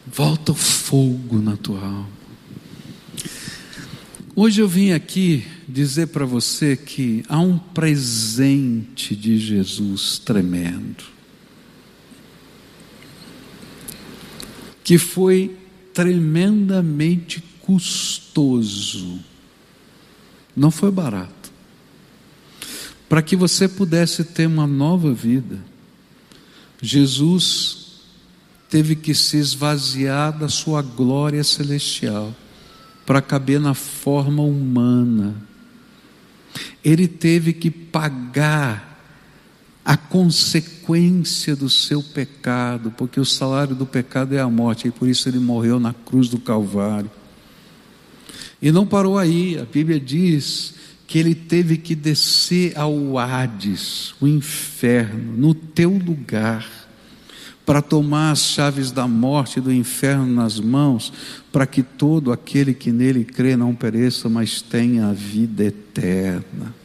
Volta 0.07 0.53
o 0.53 0.55
fogo 0.55 1.38
na 1.40 1.57
tua 1.57 1.81
alma. 1.81 2.09
Hoje 4.35 4.62
eu 4.62 4.68
vim 4.68 4.92
aqui 4.92 5.46
dizer 5.68 6.09
para 6.09 6.24
você 6.24 6.76
que 6.76 7.22
há 7.29 7.38
um 7.38 7.59
presente 7.59 9.14
de 9.14 9.38
Jesus 9.38 10.18
tremendo, 10.18 11.05
que 14.90 14.98
foi 14.98 15.57
tremendamente 15.94 17.40
custoso, 17.61 19.20
não 20.57 20.68
foi 20.68 20.90
barato, 20.90 21.53
para 23.09 23.22
que 23.22 23.37
você 23.37 23.68
pudesse 23.68 24.24
ter 24.24 24.48
uma 24.48 24.66
nova 24.66 25.14
vida. 25.14 25.61
Jesus 26.83 28.00
teve 28.68 28.96
que 28.96 29.14
se 29.14 29.37
esvaziar 29.37 30.37
da 30.37 30.48
sua 30.48 30.83
glória 30.83 31.44
celestial 31.44 32.35
para 33.07 33.22
caber 33.22 33.61
na 33.61 33.74
forma 33.74 34.42
humana. 34.42 35.37
Ele 36.85 37.07
teve 37.07 37.53
que 37.53 37.70
pagar 37.70 38.89
a 39.90 39.96
consequência 39.96 41.57
do 41.57 41.68
seu 41.68 42.00
pecado, 42.00 42.94
porque 42.96 43.18
o 43.18 43.24
salário 43.24 43.74
do 43.74 43.85
pecado 43.85 44.37
é 44.37 44.38
a 44.38 44.48
morte, 44.48 44.87
e 44.87 44.90
por 44.92 45.09
isso 45.09 45.29
ele 45.29 45.40
morreu 45.40 45.81
na 45.81 45.92
cruz 45.92 46.29
do 46.29 46.38
Calvário. 46.38 47.11
E 48.62 48.70
não 48.70 48.87
parou 48.87 49.18
aí, 49.18 49.59
a 49.59 49.64
Bíblia 49.64 49.98
diz 49.98 50.74
que 51.09 51.18
ele 51.18 51.35
teve 51.35 51.76
que 51.76 51.96
descer 51.96 52.79
ao 52.79 53.18
Hades, 53.18 54.14
o 54.20 54.29
inferno, 54.29 55.37
no 55.37 55.55
teu 55.57 55.90
lugar 55.90 56.70
para 57.66 57.83
tomar 57.83 58.31
as 58.31 58.42
chaves 58.42 58.92
da 58.92 59.09
morte 59.09 59.59
e 59.59 59.61
do 59.61 59.72
inferno 59.72 60.24
nas 60.24 60.61
mãos, 60.61 61.12
para 61.50 61.66
que 61.66 61.83
todo 61.83 62.31
aquele 62.31 62.74
que 62.74 62.92
nele 62.92 63.24
crê 63.24 63.57
não 63.57 63.74
pereça, 63.74 64.29
mas 64.29 64.62
tenha 64.62 65.09
a 65.09 65.12
vida 65.12 65.64
eterna. 65.64 66.79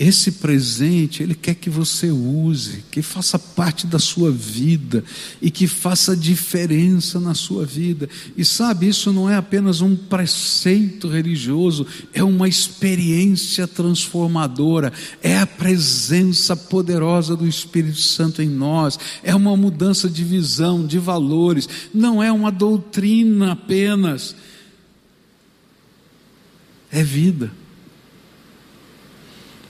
Esse 0.00 0.32
presente, 0.32 1.22
Ele 1.22 1.34
quer 1.34 1.54
que 1.54 1.68
você 1.68 2.10
use, 2.10 2.84
que 2.90 3.02
faça 3.02 3.38
parte 3.38 3.86
da 3.86 3.98
sua 3.98 4.30
vida 4.30 5.04
e 5.42 5.50
que 5.50 5.66
faça 5.66 6.16
diferença 6.16 7.20
na 7.20 7.34
sua 7.34 7.66
vida. 7.66 8.08
E 8.34 8.42
sabe, 8.42 8.88
isso 8.88 9.12
não 9.12 9.28
é 9.28 9.36
apenas 9.36 9.82
um 9.82 9.94
preceito 9.94 11.06
religioso, 11.06 11.86
é 12.14 12.24
uma 12.24 12.48
experiência 12.48 13.68
transformadora, 13.68 14.90
é 15.22 15.36
a 15.36 15.46
presença 15.46 16.56
poderosa 16.56 17.36
do 17.36 17.46
Espírito 17.46 18.00
Santo 18.00 18.40
em 18.40 18.48
nós, 18.48 18.98
é 19.22 19.34
uma 19.34 19.54
mudança 19.54 20.08
de 20.08 20.24
visão, 20.24 20.86
de 20.86 20.98
valores, 20.98 21.68
não 21.92 22.22
é 22.22 22.32
uma 22.32 22.50
doutrina 22.50 23.52
apenas, 23.52 24.34
é 26.90 27.04
vida. 27.04 27.59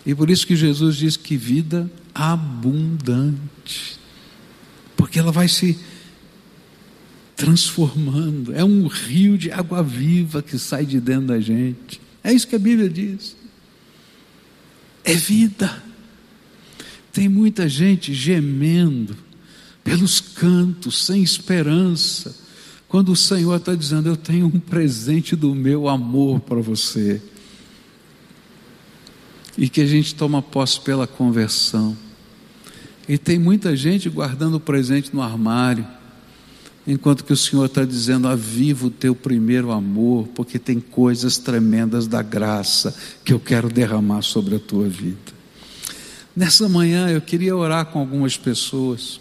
E 0.05 0.15
por 0.15 0.31
isso 0.31 0.47
que 0.47 0.57
Jesus 0.57 0.97
diz 0.97 1.17
que 1.17 1.37
vida 1.37 1.91
abundante, 2.15 3.99
porque 4.97 5.19
ela 5.19 5.33
vai 5.33 5.49
se 5.49 5.79
transformando, 7.37 8.55
é 8.55 8.65
um 8.65 8.87
rio 8.87 9.39
de 9.39 9.51
água 9.51 9.83
viva 9.83 10.43
que 10.43 10.59
sai 10.59 10.85
de 10.85 11.01
dentro 11.01 11.29
da 11.29 11.41
gente. 11.41 12.01
É 12.23 12.33
isso 12.33 12.47
que 12.47 12.57
a 12.57 12.59
Bíblia 12.59 12.89
diz. 12.89 13.37
É 15.05 15.15
vida. 15.15 15.83
Tem 17.13 17.29
muita 17.29 17.69
gente 17.69 18.13
gemendo 18.13 19.17
pelos 19.83 20.21
cantos, 20.21 21.07
sem 21.07 21.23
esperança, 21.23 22.37
quando 22.87 23.11
o 23.13 23.17
Senhor 23.17 23.57
está 23.57 23.75
dizendo: 23.75 24.09
Eu 24.09 24.17
tenho 24.17 24.47
um 24.47 24.61
presente 24.61 25.35
do 25.35 25.55
meu 25.55 25.89
amor 25.89 26.41
para 26.41 26.61
você 26.61 27.23
e 29.61 29.69
que 29.69 29.83
a 29.83 29.87
gente 29.87 30.15
toma 30.15 30.41
posse 30.41 30.81
pela 30.81 31.07
conversão. 31.07 31.95
E 33.07 33.19
tem 33.19 33.39
muita 33.39 33.77
gente 33.77 34.09
guardando 34.09 34.55
o 34.55 34.61
presente 34.61 35.15
no 35.15 35.21
armário, 35.21 35.87
enquanto 36.87 37.23
que 37.23 37.33
o 37.35 37.37
Senhor 37.37 37.67
está 37.67 37.85
dizendo: 37.85 38.27
aviva 38.27 38.87
o 38.87 38.91
teu 38.91 39.15
primeiro 39.15 39.71
amor, 39.71 40.29
porque 40.29 40.59
tem 40.59 40.81
coisas 40.81 41.37
tremendas 41.37 42.07
da 42.07 42.23
graça 42.23 42.97
que 43.23 43.35
eu 43.35 43.39
quero 43.39 43.69
derramar 43.69 44.23
sobre 44.23 44.57
a 44.57 44.59
tua 44.59 44.89
vida. 44.89 45.39
Nessa 46.35 46.67
manhã 46.67 47.11
eu 47.11 47.21
queria 47.21 47.55
orar 47.55 47.85
com 47.85 47.99
algumas 47.99 48.39
pessoas. 48.39 49.21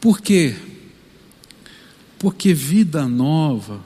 Por 0.00 0.20
quê? 0.20 0.54
Porque 2.20 2.54
vida 2.54 3.08
nova, 3.08 3.80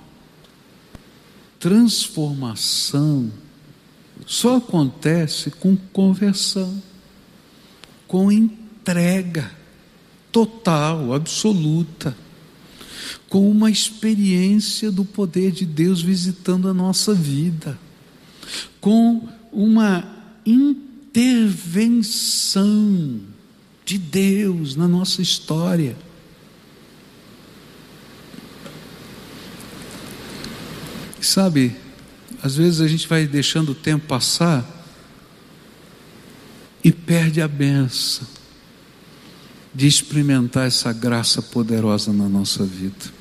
transformação, 1.58 3.30
só 4.26 4.56
acontece 4.56 5.50
com 5.50 5.76
conversão, 5.92 6.82
com 8.06 8.30
entrega 8.30 9.50
total, 10.32 11.12
absoluta, 11.12 12.16
com 13.28 13.50
uma 13.50 13.70
experiência 13.70 14.90
do 14.90 15.04
poder 15.04 15.52
de 15.52 15.66
Deus 15.66 16.02
visitando 16.02 16.68
a 16.68 16.74
nossa 16.74 17.14
vida, 17.14 17.78
com 18.80 19.28
uma 19.52 20.04
intervenção 20.46 22.00
de 23.84 23.98
Deus 23.98 24.76
na 24.76 24.86
nossa 24.88 25.20
história. 25.22 25.96
Sabe, 31.20 31.76
às 32.42 32.56
vezes 32.56 32.80
a 32.80 32.88
gente 32.88 33.06
vai 33.06 33.26
deixando 33.26 33.72
o 33.72 33.74
tempo 33.74 34.06
passar 34.06 34.64
e 36.82 36.90
perde 36.90 37.40
a 37.40 37.48
benção 37.48 38.26
de 39.74 39.86
experimentar 39.86 40.66
essa 40.66 40.92
graça 40.92 41.40
poderosa 41.40 42.12
na 42.12 42.28
nossa 42.28 42.64
vida. 42.64 43.20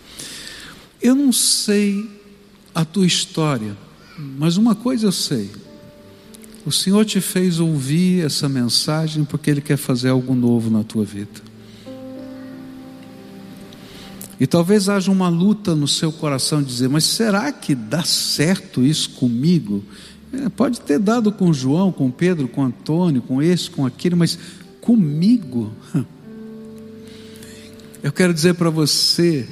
Eu 1.01 1.13
não 1.15 1.31
sei 1.31 2.09
a 2.73 2.83
tua 2.83 3.05
história, 3.05 3.77
mas 4.17 4.57
uma 4.57 4.75
coisa 4.75 5.07
eu 5.07 5.11
sei. 5.11 5.51
O 6.65 6.71
Senhor 6.71 7.05
te 7.05 7.21
fez 7.21 7.59
ouvir 7.59 8.25
essa 8.25 8.49
mensagem 8.49 9.23
porque 9.23 9.49
Ele 9.49 9.61
quer 9.61 9.77
fazer 9.77 10.09
algo 10.09 10.35
novo 10.35 10.69
na 10.69 10.83
tua 10.83 11.05
vida. 11.05 11.48
E 14.39 14.47
talvez 14.47 14.87
haja 14.87 15.11
uma 15.11 15.27
luta 15.27 15.75
no 15.75 15.87
seu 15.87 16.11
coração 16.11 16.63
dizer: 16.63 16.87
mas 16.87 17.03
será 17.03 17.51
que 17.51 17.75
dá 17.75 18.03
certo 18.03 18.85
isso 18.85 19.09
comigo? 19.11 19.83
É, 20.31 20.47
pode 20.47 20.79
ter 20.79 20.99
dado 20.99 21.31
com 21.31 21.51
João, 21.51 21.91
com 21.91 22.09
Pedro, 22.09 22.47
com 22.47 22.63
Antônio, 22.63 23.21
com 23.21 23.41
esse, 23.41 23.69
com 23.69 23.85
aquele, 23.85 24.15
mas 24.15 24.37
comigo? 24.79 25.71
Eu 28.01 28.13
quero 28.13 28.33
dizer 28.33 28.53
para 28.53 28.69
você 28.69 29.45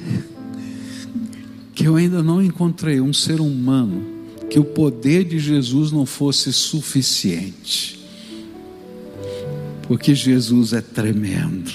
que 1.74 1.86
eu 1.86 1.96
ainda 1.96 2.22
não 2.22 2.42
encontrei 2.42 2.98
um 2.98 3.12
ser 3.12 3.42
humano 3.42 4.06
que 4.48 4.58
o 4.58 4.64
poder 4.64 5.22
de 5.24 5.38
Jesus 5.38 5.92
não 5.92 6.06
fosse 6.06 6.50
suficiente. 6.50 8.00
Porque 9.82 10.14
Jesus 10.14 10.72
é 10.72 10.80
tremendo, 10.80 11.70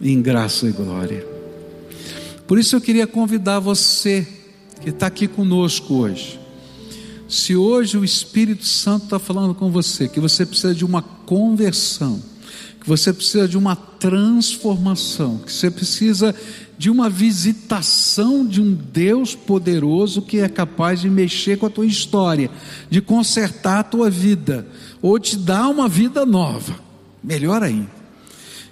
em 0.00 0.22
graça 0.22 0.68
e 0.68 0.70
glória. 0.70 1.37
Por 2.48 2.58
isso 2.58 2.74
eu 2.74 2.80
queria 2.80 3.06
convidar 3.06 3.60
você 3.60 4.26
que 4.80 4.88
está 4.88 5.06
aqui 5.08 5.28
conosco 5.28 5.92
hoje. 5.92 6.40
Se 7.28 7.54
hoje 7.54 7.98
o 7.98 8.04
Espírito 8.04 8.64
Santo 8.64 9.04
está 9.04 9.18
falando 9.18 9.54
com 9.54 9.70
você 9.70 10.08
que 10.08 10.18
você 10.18 10.46
precisa 10.46 10.74
de 10.74 10.82
uma 10.82 11.02
conversão, 11.02 12.22
que 12.80 12.88
você 12.88 13.12
precisa 13.12 13.46
de 13.46 13.58
uma 13.58 13.76
transformação, 13.76 15.36
que 15.44 15.52
você 15.52 15.70
precisa 15.70 16.34
de 16.78 16.88
uma 16.88 17.10
visitação 17.10 18.46
de 18.46 18.62
um 18.62 18.72
Deus 18.72 19.34
poderoso 19.34 20.22
que 20.22 20.38
é 20.38 20.48
capaz 20.48 21.02
de 21.02 21.10
mexer 21.10 21.58
com 21.58 21.66
a 21.66 21.70
tua 21.70 21.84
história, 21.84 22.50
de 22.88 23.02
consertar 23.02 23.80
a 23.80 23.84
tua 23.84 24.08
vida, 24.08 24.66
ou 25.02 25.18
te 25.18 25.36
dar 25.36 25.68
uma 25.68 25.86
vida 25.86 26.24
nova, 26.24 26.80
melhor 27.22 27.62
ainda. 27.62 27.97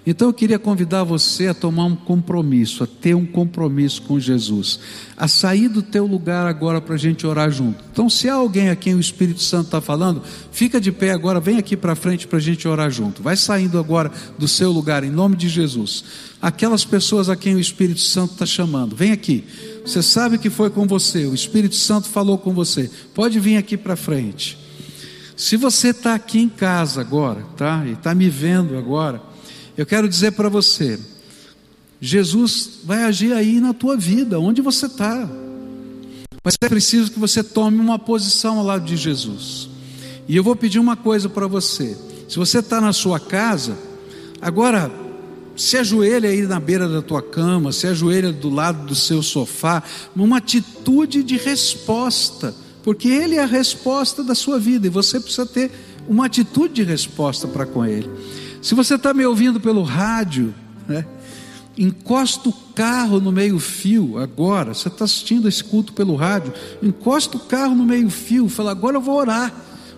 Então 0.09 0.29
eu 0.29 0.33
queria 0.33 0.57
convidar 0.57 1.03
você 1.03 1.47
a 1.47 1.53
tomar 1.53 1.83
um 1.83 1.93
compromisso, 1.93 2.81
a 2.81 2.87
ter 2.87 3.13
um 3.13 3.25
compromisso 3.25 4.01
com 4.03 4.17
Jesus, 4.17 4.79
a 5.17 5.27
sair 5.27 5.67
do 5.67 5.81
teu 5.81 6.05
lugar 6.05 6.47
agora 6.47 6.79
para 6.79 6.95
a 6.95 6.97
gente 6.97 7.27
orar 7.27 7.51
junto. 7.51 7.83
Então, 7.91 8.09
se 8.09 8.29
há 8.29 8.35
alguém 8.35 8.69
a 8.69 8.75
quem 8.77 8.95
o 8.95 9.01
Espírito 9.01 9.41
Santo 9.43 9.65
está 9.65 9.81
falando, 9.81 10.23
fica 10.49 10.79
de 10.79 10.93
pé 10.93 11.11
agora, 11.11 11.41
vem 11.41 11.57
aqui 11.57 11.75
para 11.75 11.93
frente 11.93 12.25
para 12.25 12.37
a 12.37 12.41
gente 12.41 12.65
orar 12.65 12.89
junto. 12.89 13.21
Vai 13.21 13.35
saindo 13.35 13.77
agora 13.77 14.09
do 14.39 14.47
seu 14.47 14.71
lugar, 14.71 15.03
em 15.03 15.11
nome 15.11 15.35
de 15.35 15.49
Jesus. 15.49 16.05
Aquelas 16.41 16.85
pessoas 16.85 17.27
a 17.27 17.35
quem 17.35 17.55
o 17.55 17.59
Espírito 17.59 17.99
Santo 17.99 18.31
está 18.31 18.45
chamando, 18.45 18.95
vem 18.95 19.11
aqui. 19.11 19.43
Você 19.85 20.01
sabe 20.01 20.37
que 20.37 20.49
foi 20.49 20.69
com 20.69 20.87
você, 20.87 21.25
o 21.25 21.35
Espírito 21.35 21.75
Santo 21.75 22.07
falou 22.07 22.37
com 22.37 22.53
você. 22.53 22.89
Pode 23.13 23.41
vir 23.41 23.57
aqui 23.57 23.75
para 23.75 23.97
frente. 23.97 24.57
Se 25.35 25.57
você 25.57 25.89
está 25.89 26.15
aqui 26.15 26.39
em 26.39 26.47
casa 26.47 27.01
agora, 27.01 27.43
tá? 27.57 27.83
E 27.85 27.91
está 27.91 28.15
me 28.15 28.29
vendo 28.29 28.77
agora 28.77 29.26
eu 29.77 29.85
quero 29.85 30.09
dizer 30.09 30.31
para 30.31 30.49
você: 30.49 30.99
Jesus 32.01 32.79
vai 32.83 33.03
agir 33.03 33.31
aí 33.33 33.59
na 33.59 33.73
tua 33.73 33.95
vida, 33.95 34.39
onde 34.39 34.61
você 34.61 34.87
está. 34.87 35.29
Mas 36.43 36.55
é 36.61 36.67
preciso 36.67 37.11
que 37.11 37.19
você 37.19 37.43
tome 37.43 37.77
uma 37.79 37.99
posição 37.99 38.57
ao 38.59 38.65
lado 38.65 38.85
de 38.85 38.97
Jesus. 38.97 39.69
E 40.27 40.35
eu 40.35 40.43
vou 40.43 40.55
pedir 40.55 40.79
uma 40.79 40.95
coisa 40.95 41.29
para 41.29 41.45
você: 41.45 41.97
se 42.27 42.37
você 42.37 42.59
está 42.59 42.81
na 42.81 42.91
sua 42.91 43.19
casa, 43.19 43.77
agora 44.41 44.91
se 45.55 45.75
ajoelha 45.77 46.29
aí 46.29 46.43
na 46.43 46.59
beira 46.59 46.87
da 46.87 47.01
tua 47.01 47.21
cama, 47.21 47.71
se 47.71 47.87
ajoelha 47.87 48.31
do 48.31 48.49
lado 48.49 48.85
do 48.85 48.95
seu 48.95 49.23
sofá, 49.23 49.83
numa 50.15 50.37
atitude 50.37 51.23
de 51.23 51.35
resposta, 51.35 52.53
porque 52.83 53.07
Ele 53.07 53.35
é 53.35 53.43
a 53.43 53.47
resposta 53.47 54.23
da 54.23 54.35
sua 54.35 54.59
vida 54.59 54.87
e 54.87 54.89
você 54.89 55.19
precisa 55.19 55.45
ter 55.45 55.71
uma 56.07 56.27
atitude 56.27 56.75
de 56.75 56.83
resposta 56.83 57.47
para 57.47 57.65
com 57.65 57.85
Ele. 57.85 58.09
Se 58.67 58.75
você 58.75 58.95
está 58.95 59.13
me 59.13 59.25
ouvindo 59.25 59.61
pelo 59.61 59.81
rádio, 59.81 60.53
né, 60.89 61.05
encosta 61.77 62.49
o 62.49 62.53
carro 62.75 63.17
no 63.17 63.31
meio-fio 63.31 64.17
agora. 64.17 64.73
Você 64.73 64.89
está 64.89 65.05
assistindo 65.05 65.47
esse 65.47 65.63
culto 65.63 65.93
pelo 65.93 66.17
rádio, 66.17 66.51
encosta 66.83 67.37
o 67.37 67.39
carro 67.39 67.73
no 67.73 67.85
meio-fio, 67.85 68.49
fala: 68.49 68.71
agora 68.71 68.97
eu 68.97 69.01
vou 69.01 69.15
orar, 69.15 69.55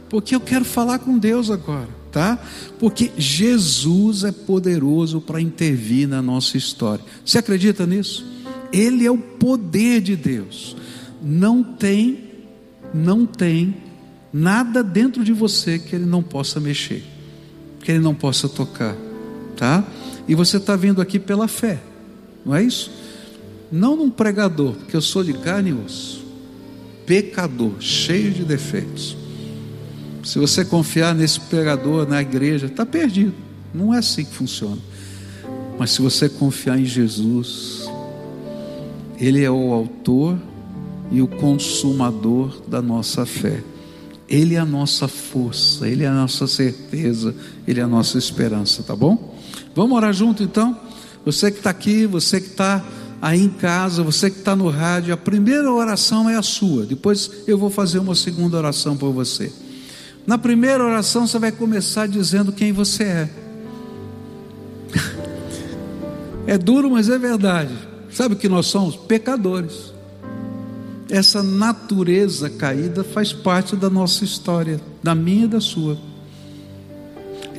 porque 0.08 0.36
eu 0.36 0.40
quero 0.40 0.64
falar 0.64 1.00
com 1.00 1.18
Deus 1.18 1.50
agora, 1.50 1.90
tá? 2.12 2.38
Porque 2.78 3.12
Jesus 3.18 4.24
é 4.24 4.32
poderoso 4.32 5.20
para 5.20 5.42
intervir 5.42 6.08
na 6.08 6.22
nossa 6.22 6.56
história. 6.56 7.04
Você 7.26 7.40
acredita 7.40 7.88
nisso? 7.88 8.24
Ele 8.72 9.04
é 9.04 9.10
o 9.10 9.18
poder 9.18 10.00
de 10.00 10.16
Deus. 10.16 10.78
Não 11.20 11.64
tem, 11.64 12.20
não 12.94 13.26
tem 13.26 13.78
nada 14.32 14.84
dentro 14.84 15.24
de 15.24 15.34
você 15.34 15.80
que 15.80 15.96
ele 15.96 16.06
não 16.06 16.22
possa 16.22 16.60
mexer 16.60 17.18
que 17.80 17.92
ele 17.92 18.00
não 18.00 18.14
possa 18.14 18.48
tocar, 18.48 18.96
tá? 19.56 19.84
E 20.28 20.36
você 20.36 20.58
está 20.58 20.76
vindo 20.76 21.02
aqui 21.02 21.18
pela 21.18 21.48
fé, 21.48 21.80
não 22.46 22.56
é 22.56 22.64
isso? 22.64 22.92
Não 23.72 23.96
num 23.96 24.10
pregador, 24.10 24.74
porque 24.74 24.96
eu 24.96 25.02
sou 25.02 25.24
de 25.24 25.34
carne 25.34 25.70
e 25.70 25.74
osso, 25.74 26.26
pecador, 27.06 27.74
cheio 27.80 28.32
de 28.32 28.44
defeitos. 28.44 29.18
Se 30.24 30.38
você 30.38 30.66
confiar 30.66 31.16
nesse 31.16 31.40
pregador 31.40 32.08
na 32.08 32.22
igreja, 32.22 32.68
está 32.68 32.86
perdido. 32.86 33.34
Não 33.74 33.94
é 33.94 34.00
assim 34.00 34.26
que 34.26 34.34
funciona. 34.34 34.78
Mas 35.78 35.92
se 35.92 36.02
você 36.02 36.28
confiar 36.28 36.78
em 36.78 36.86
Jesus, 36.86 37.90
Ele 39.18 39.44
é 39.44 39.50
o 39.50 39.72
autor 39.72 40.38
e 41.12 41.22
o 41.22 41.28
consumador 41.28 42.62
da 42.68 42.82
nossa 42.82 43.26
fé. 43.26 43.64
Ele 44.30 44.54
é 44.54 44.60
a 44.60 44.66
nossa 44.66 45.08
força, 45.08 45.88
Ele 45.88 46.04
é 46.04 46.08
a 46.08 46.14
nossa 46.14 46.46
certeza, 46.46 47.34
Ele 47.68 47.80
é 47.80 47.84
a 47.84 47.88
nossa 47.88 48.18
esperança, 48.18 48.84
tá 48.84 48.96
bom? 48.96 49.36
Vamos 49.76 49.98
orar 49.98 50.14
junto 50.14 50.44
então? 50.44 50.80
Você 51.26 51.50
que 51.50 51.58
está 51.58 51.72
aqui, 51.72 52.06
você 52.06 52.40
que 52.40 52.50
está 52.50 52.86
aí 53.20 53.42
em 53.42 53.50
casa, 53.50 54.04
você 54.04 54.30
que 54.30 54.38
está 54.38 54.56
no 54.56 54.70
rádio, 54.70 55.14
a 55.14 55.18
primeira 55.18 55.72
oração 55.72 56.30
é 56.30 56.36
a 56.36 56.44
sua, 56.44 56.86
depois 56.86 57.32
eu 57.48 57.58
vou 57.58 57.72
fazer 57.72 57.98
uma 57.98 58.14
segunda 58.14 58.56
oração 58.56 58.96
por 58.96 59.12
você. 59.12 59.52
Na 60.28 60.38
primeira 60.38 60.84
oração 60.84 61.26
você 61.26 61.40
vai 61.40 61.52
começar 61.52 62.08
dizendo 62.08 62.52
quem 62.52 62.72
você 62.72 63.04
é. 63.04 63.30
É 66.48 66.58
duro, 66.58 66.90
mas 66.90 67.10
é 67.10 67.20
verdade. 67.20 67.72
Sabe 68.12 68.34
o 68.34 68.38
que 68.38 68.50
nós 68.50 68.66
somos? 68.66 68.96
Pecadores 68.96 69.99
essa 71.10 71.42
natureza 71.42 72.50
caída 72.50 73.04
faz 73.04 73.34
parte 73.34 73.76
da 73.76 73.90
nossa 73.90 74.24
história, 74.24 74.80
da 75.02 75.16
minha 75.16 75.46
e 75.46 75.48
da 75.48 75.60
sua. 75.60 75.98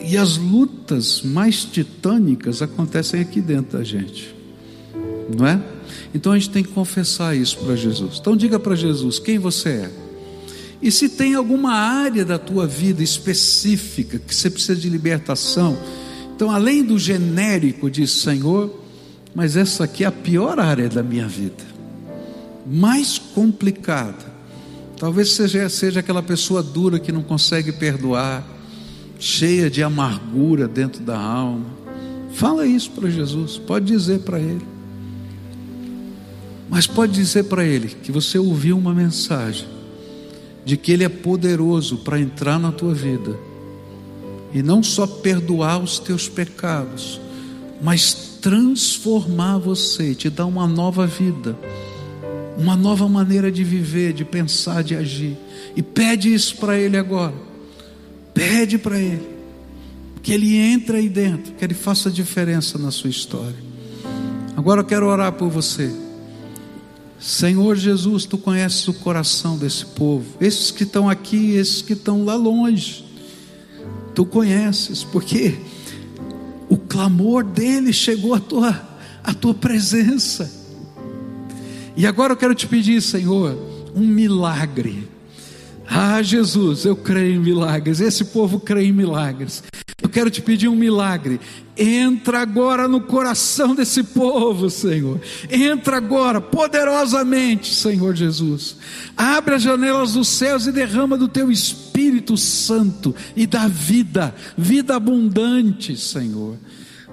E 0.03 0.17
as 0.17 0.37
lutas 0.37 1.21
mais 1.23 1.65
titânicas 1.65 2.63
acontecem 2.63 3.21
aqui 3.21 3.41
dentro 3.41 3.77
da 3.77 3.85
gente, 3.85 4.35
não 5.37 5.47
é? 5.47 5.61
Então 6.15 6.33
a 6.33 6.39
gente 6.39 6.51
tem 6.51 6.63
que 6.63 6.71
confessar 6.71 7.37
isso 7.37 7.59
para 7.59 7.75
Jesus. 7.77 8.19
Então 8.21 8.37
diga 8.37 8.59
para 8.59 8.75
Jesus 8.75 9.19
quem 9.19 9.39
você 9.39 9.69
é. 9.69 9.91
E 10.81 10.91
se 10.91 11.11
tem 11.11 11.35
alguma 11.35 11.73
área 11.73 12.25
da 12.25 12.39
tua 12.39 12.67
vida 12.67 13.03
específica 13.03 14.19
que 14.19 14.35
você 14.35 14.49
precisa 14.49 14.77
de 14.77 14.89
libertação, 14.89 15.77
então 16.35 16.51
além 16.51 16.83
do 16.83 16.99
genérico 16.99 17.91
diz 17.91 18.13
Senhor, 18.13 18.81
mas 19.35 19.57
essa 19.57 19.85
aqui 19.85 20.05
é 20.05 20.07
a 20.07 20.13
pior 20.13 20.59
área 20.59 20.89
da 20.89 21.03
minha 21.03 21.29
vida 21.29 21.70
mais 22.67 23.19
complicada. 23.19 24.31
Talvez 24.97 25.33
seja, 25.33 25.69
seja 25.69 26.01
aquela 26.01 26.23
pessoa 26.23 26.63
dura 26.63 26.99
que 26.99 27.11
não 27.11 27.23
consegue 27.23 27.73
perdoar, 27.73 28.47
cheia 29.19 29.71
de 29.71 29.83
amargura 29.83 30.69
dentro 30.69 31.03
da 31.03 31.19
alma. 31.19 31.67
Fala 32.33 32.67
isso 32.67 32.91
para 32.91 33.09
Jesus, 33.09 33.59
pode 33.59 33.87
dizer 33.87 34.21
para 34.21 34.39
Ele. 34.39 34.67
Mas 36.69 36.87
pode 36.87 37.13
dizer 37.13 37.45
para 37.45 37.65
Ele 37.65 37.89
que 37.89 38.13
você 38.13 38.39
ouviu 38.39 38.79
uma 38.79 38.95
mensagem 38.95 39.67
de 40.65 40.77
que 40.77 40.93
Ele 40.93 41.05
é 41.05 41.09
poderoso 41.09 41.99
para 41.99 42.21
entrar 42.21 42.59
na 42.59 42.71
tua 42.71 42.95
vida 42.95 43.37
e 44.53 44.63
não 44.63 44.83
só 44.83 45.07
perdoar 45.07 45.79
os 45.83 45.99
teus 45.99 46.29
pecados, 46.29 47.21
mas 47.81 48.39
transformar 48.41 49.59
você, 49.59 50.15
te 50.15 50.29
dar 50.29 50.47
uma 50.47 50.67
nova 50.67 51.07
vida 51.07 51.57
uma 52.61 52.77
nova 52.77 53.09
maneira 53.09 53.51
de 53.51 53.65
viver, 53.65 54.13
de 54.13 54.23
pensar, 54.23 54.85
de 54.85 54.95
agir. 54.95 55.37
E 55.75 55.83
pede 55.83 56.33
isso 56.33 56.57
para 56.59 56.79
Ele 56.79 56.97
agora. 56.97 57.35
Pede 58.35 58.77
para 58.77 58.99
Ele. 58.99 59.27
Que 60.23 60.35
Ele 60.35 60.57
entre 60.57 60.99
aí 60.99 61.09
dentro, 61.09 61.55
que 61.55 61.65
Ele 61.65 61.73
faça 61.73 62.11
diferença 62.11 62.77
na 62.77 62.91
sua 62.91 63.09
história. 63.09 63.57
Agora 64.55 64.83
eu 64.83 64.85
quero 64.85 65.07
orar 65.07 65.33
por 65.33 65.49
você. 65.49 65.91
Senhor 67.19 67.77
Jesus, 67.77 68.27
tu 68.27 68.37
conheces 68.37 68.87
o 68.89 68.95
coração 68.95 69.57
desse 69.57 69.87
povo, 69.87 70.27
esses 70.41 70.71
que 70.71 70.85
estão 70.85 71.09
aqui, 71.09 71.53
esses 71.53 71.81
que 71.81 71.95
estão 71.95 72.25
lá 72.25 72.35
longe. 72.35 73.05
Tu 74.15 74.25
conheces, 74.27 75.03
porque 75.03 75.59
o 76.69 76.77
clamor 76.77 77.43
dele 77.43 77.93
chegou 77.93 78.35
à 78.35 78.41
tua, 78.41 78.99
à 79.25 79.33
tua 79.33 79.55
presença. 79.55 80.60
E 82.01 82.07
agora 82.07 82.33
eu 82.33 82.37
quero 82.39 82.55
te 82.55 82.67
pedir, 82.67 83.03
Senhor, 83.03 83.55
um 83.95 84.07
milagre. 84.07 85.07
Ah, 85.87 86.23
Jesus, 86.23 86.87
eu 86.87 86.97
creio 86.97 87.35
em 87.35 87.39
milagres. 87.39 88.01
Esse 88.01 88.25
povo 88.25 88.59
crê 88.59 88.85
em 88.85 88.93
milagres. 88.93 89.63
Eu 90.03 90.09
quero 90.09 90.31
te 90.31 90.41
pedir 90.41 90.67
um 90.67 90.75
milagre. 90.75 91.39
Entra 91.77 92.41
agora 92.41 92.89
no 92.89 93.03
coração 93.03 93.75
desse 93.75 94.03
povo, 94.03 94.71
Senhor. 94.71 95.21
Entra 95.51 95.99
agora, 95.99 96.41
poderosamente, 96.41 97.75
Senhor 97.75 98.17
Jesus. 98.17 98.79
Abre 99.15 99.57
as 99.57 99.63
janelas 99.63 100.15
dos 100.15 100.27
céus 100.27 100.67
e 100.67 100.73
derrama 100.73 101.19
do 101.19 101.29
teu 101.29 101.53
Espírito 101.53 102.35
Santo 102.35 103.15
e 103.37 103.47
da 103.47 103.69
vida, 103.69 104.35
vida 104.57 104.97
abundante, 104.97 105.99
Senhor. 105.99 106.57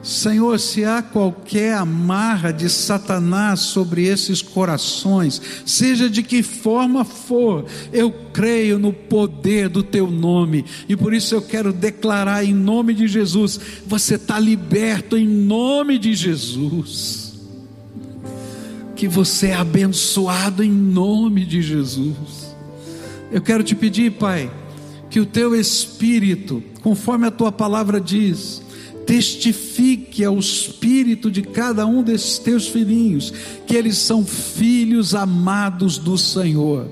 Senhor, 0.02 0.60
se 0.60 0.86
há 0.86 1.02
qualquer 1.02 1.74
amarra 1.74 2.54
de 2.54 2.70
Satanás 2.70 3.60
sobre 3.62 4.06
esses 4.06 4.42
corações, 4.42 5.42
seja 5.66 6.10
de 6.10 6.22
que 6.22 6.44
forma 6.44 7.04
for, 7.04 7.66
eu 7.92 8.12
creio 8.32 8.78
no 8.78 8.94
poder 8.94 9.68
do 9.68 9.84
teu 9.84 10.10
nome, 10.10 10.64
e 10.88 10.96
por 10.96 11.14
isso 11.14 11.36
eu 11.36 11.42
quero 11.42 11.74
declarar 11.74 12.46
em 12.46 12.54
nome 12.54 12.94
de 12.94 13.08
Jesus: 13.08 13.60
você 13.86 14.16
está 14.16 14.40
liberto 14.40 15.18
em 15.18 15.28
nome 15.28 15.98
de 15.98 16.14
Jesus, 16.14 17.34
que 18.96 19.08
você 19.08 19.48
é 19.48 19.56
abençoado 19.56 20.64
em 20.64 20.72
nome 20.72 21.44
de 21.44 21.62
Jesus. 21.62 22.56
Eu 23.32 23.42
quero 23.42 23.64
te 23.64 23.76
pedir, 23.76 24.14
Pai, 24.14 24.50
que 25.10 25.20
o 25.20 25.26
teu 25.26 25.54
espírito, 25.54 26.64
conforme 26.82 27.28
a 27.28 27.32
tua 27.32 27.52
palavra 27.52 28.00
diz, 28.00 28.62
testifique 29.08 30.24
ao 30.26 30.38
espírito 30.38 31.32
de 31.32 31.42
cada 31.42 31.86
um 31.88 32.04
desses 32.04 32.38
teus 32.38 32.68
filhinhos 32.68 33.34
que 33.66 33.74
eles 33.74 33.98
são 33.98 34.26
filhos 34.26 35.16
amados 35.16 35.98
do 35.98 36.18
Senhor. 36.18 36.88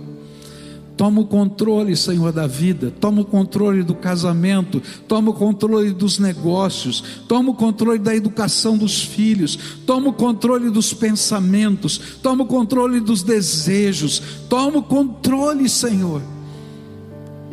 Toma 0.95 1.19
o 1.19 1.25
controle, 1.25 1.93
Senhor, 1.93 2.31
da 2.31 2.47
vida, 2.47 2.89
toma 3.01 3.21
o 3.21 3.25
controle 3.25 3.83
do 3.83 3.93
casamento, 3.93 4.81
toma 5.09 5.31
o 5.31 5.33
controle 5.33 5.91
dos 5.91 6.17
negócios, 6.19 7.03
toma 7.27 7.51
o 7.51 7.53
controle 7.53 7.99
da 7.99 8.15
educação 8.15 8.77
dos 8.77 9.03
filhos, 9.03 9.59
toma 9.85 10.07
o 10.07 10.13
controle 10.13 10.69
dos 10.69 10.93
pensamentos, 10.93 11.99
toma 12.23 12.45
o 12.45 12.47
controle 12.47 13.01
dos 13.01 13.23
desejos, 13.23 14.23
toma 14.47 14.77
o 14.77 14.83
controle, 14.83 15.67
Senhor, 15.67 16.21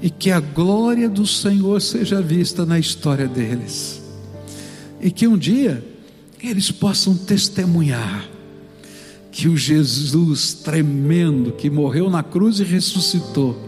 e 0.01 0.09
que 0.09 0.31
a 0.31 0.39
glória 0.39 1.09
do 1.09 1.27
Senhor 1.27 1.83
seja 1.83 2.23
vista 2.23 2.65
na 2.65 2.79
história 2.79 3.27
deles 3.27 4.02
e 5.03 5.11
que 5.11 5.27
um 5.27 5.37
dia 5.37 5.85
eles 6.43 6.71
possam 6.71 7.17
testemunhar 7.17 8.29
que 9.31 9.49
o 9.49 9.57
Jesus 9.57 10.53
tremendo 10.53 11.53
que 11.53 11.71
morreu 11.71 12.09
na 12.09 12.23
cruz 12.23 12.61
e 12.61 12.65
ressuscitou 12.65 13.59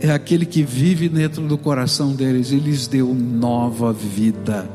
é 0.00 0.10
aquele 0.10 0.44
que 0.44 0.62
vive 0.62 1.08
dentro 1.08 1.46
do 1.46 1.56
coração 1.56 2.12
deles 2.12 2.50
e 2.50 2.56
lhes 2.56 2.86
deu 2.86 3.14
nova 3.14 3.92
vida. 3.92 4.68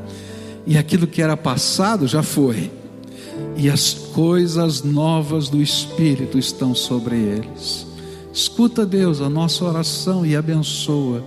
E 0.66 0.76
aquilo 0.76 1.06
que 1.06 1.22
era 1.22 1.36
passado 1.36 2.08
já 2.08 2.22
foi. 2.22 2.70
E 3.56 3.70
as 3.70 3.94
coisas 3.94 4.82
novas 4.82 5.48
do 5.48 5.62
Espírito 5.62 6.36
estão 6.36 6.74
sobre 6.74 7.14
eles. 7.16 7.86
Escuta, 8.32 8.84
Deus, 8.84 9.20
a 9.20 9.28
nossa 9.28 9.64
oração 9.64 10.26
e 10.26 10.34
abençoa 10.34 11.22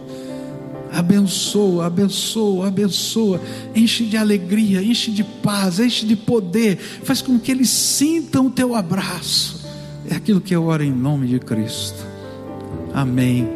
abençoa, 0.93 1.87
abençoa, 1.87 2.67
abençoa, 2.67 3.41
enche 3.75 4.05
de 4.05 4.15
alegria, 4.15 4.81
enche 4.81 5.11
de 5.11 5.23
paz, 5.23 5.79
enche 5.79 6.05
de 6.05 6.15
poder, 6.15 6.77
faz 6.77 7.21
com 7.21 7.39
que 7.39 7.51
eles 7.51 7.69
sintam 7.69 8.47
o 8.47 8.51
teu 8.51 8.75
abraço. 8.75 9.65
É 10.09 10.15
aquilo 10.15 10.39
que 10.39 10.55
eu 10.55 10.65
oro 10.65 10.83
em 10.83 10.91
nome 10.91 11.27
de 11.27 11.39
Cristo. 11.39 12.05
Amém 12.93 13.49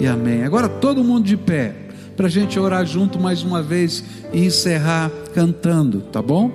e 0.00 0.06
amém. 0.06 0.44
Agora 0.44 0.68
todo 0.68 1.04
mundo 1.04 1.26
de 1.26 1.36
pé, 1.36 1.76
para 2.16 2.26
a 2.26 2.30
gente 2.30 2.58
orar 2.58 2.86
junto 2.86 3.20
mais 3.20 3.42
uma 3.42 3.62
vez 3.62 4.02
e 4.32 4.44
encerrar 4.44 5.10
cantando, 5.34 6.00
tá 6.00 6.22
bom? 6.22 6.50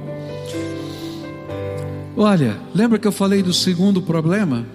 Olha, 2.17 2.57
lembra 2.73 2.97
que 2.97 3.07
eu 3.07 3.11
falei 3.11 3.43
do 3.43 3.53
segundo 3.53 4.01
problema? 4.01 4.65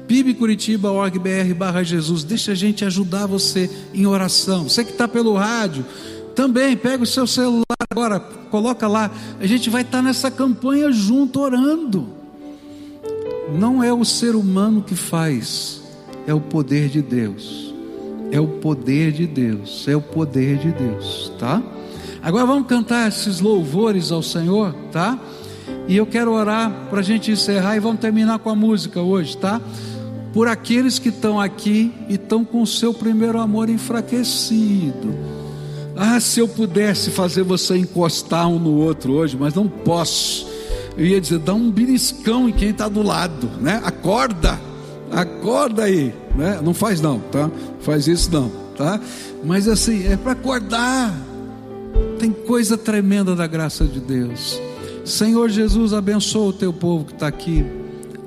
pibcuritiba.org.br 0.09 1.53
barra 1.55 1.83
Jesus. 1.83 2.23
Deixa 2.23 2.53
a 2.53 2.55
gente 2.55 2.83
ajudar 2.83 3.27
você 3.27 3.69
em 3.93 4.07
oração. 4.07 4.67
Você 4.67 4.83
que 4.83 4.91
está 4.91 5.07
pelo 5.07 5.35
rádio, 5.35 5.85
também 6.35 6.75
pega 6.75 7.03
o 7.03 7.05
seu 7.05 7.27
celular 7.27 7.63
agora, 7.91 8.19
coloca 8.19 8.87
lá. 8.87 9.11
A 9.39 9.45
gente 9.45 9.69
vai 9.69 9.83
estar 9.83 9.99
tá 9.99 10.01
nessa 10.01 10.31
campanha 10.31 10.91
junto 10.91 11.39
orando. 11.39 12.09
Não 13.53 13.83
é 13.83 13.93
o 13.93 14.03
ser 14.03 14.35
humano 14.35 14.81
que 14.81 14.95
faz, 14.95 15.79
é 16.25 16.33
o 16.33 16.41
poder 16.41 16.89
de 16.89 17.03
Deus. 17.03 17.71
É 18.31 18.39
o 18.39 18.47
poder 18.47 19.11
de 19.11 19.27
Deus, 19.27 19.87
é 19.87 19.95
o 19.95 20.01
poder 20.01 20.57
de 20.57 20.71
Deus, 20.71 21.31
tá? 21.39 21.61
Agora 22.21 22.45
vamos 22.45 22.67
cantar 22.67 23.07
esses 23.07 23.39
louvores 23.39 24.11
ao 24.11 24.21
Senhor, 24.21 24.73
tá? 24.91 25.19
E 25.87 25.97
eu 25.97 26.05
quero 26.05 26.31
orar 26.31 26.87
para 26.89 26.99
a 26.99 27.03
gente 27.03 27.31
encerrar 27.31 27.75
e 27.75 27.79
vamos 27.79 27.99
terminar 27.99 28.37
com 28.37 28.51
a 28.51 28.55
música 28.55 29.01
hoje, 29.01 29.35
tá? 29.35 29.59
Por 30.33 30.47
aqueles 30.47 30.99
que 30.99 31.09
estão 31.09 31.39
aqui 31.39 31.93
e 32.07 32.15
estão 32.15 32.45
com 32.45 32.61
o 32.61 32.67
seu 32.67 32.93
primeiro 32.93 33.39
amor 33.39 33.69
enfraquecido. 33.69 35.15
Ah, 35.95 36.19
se 36.19 36.39
eu 36.39 36.47
pudesse 36.47 37.11
fazer 37.11 37.43
você 37.43 37.75
encostar 37.75 38.47
um 38.47 38.57
no 38.57 38.75
outro 38.75 39.13
hoje, 39.13 39.35
mas 39.37 39.53
não 39.53 39.67
posso. 39.67 40.47
Eu 40.95 41.05
ia 41.05 41.19
dizer, 41.19 41.39
dá 41.39 41.53
um 41.53 41.69
beliscão 41.69 42.47
em 42.47 42.53
quem 42.53 42.69
está 42.69 42.87
do 42.87 43.01
lado, 43.01 43.49
né? 43.59 43.81
Acorda, 43.83 44.59
acorda 45.11 45.83
aí, 45.83 46.13
né? 46.35 46.59
Não 46.63 46.73
faz 46.73 47.01
não, 47.01 47.19
tá? 47.19 47.49
Faz 47.81 48.07
isso 48.07 48.31
não, 48.31 48.49
tá? 48.77 48.99
Mas 49.43 49.67
assim, 49.67 50.07
é 50.07 50.15
para 50.15 50.33
acordar. 50.33 51.13
Tem 52.17 52.31
coisa 52.31 52.77
tremenda 52.77 53.35
da 53.35 53.47
graça 53.47 53.85
de 53.85 53.99
Deus. 53.99 54.59
Senhor 55.03 55.49
Jesus, 55.49 55.93
abençoa 55.93 56.49
o 56.49 56.53
teu 56.53 56.71
povo 56.71 57.05
que 57.05 57.13
está 57.13 57.27
aqui. 57.27 57.65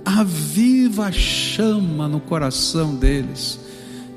Aviva 0.04 1.06
a 1.06 1.12
chama 1.12 2.08
no 2.08 2.20
coração 2.20 2.94
deles 2.94 3.60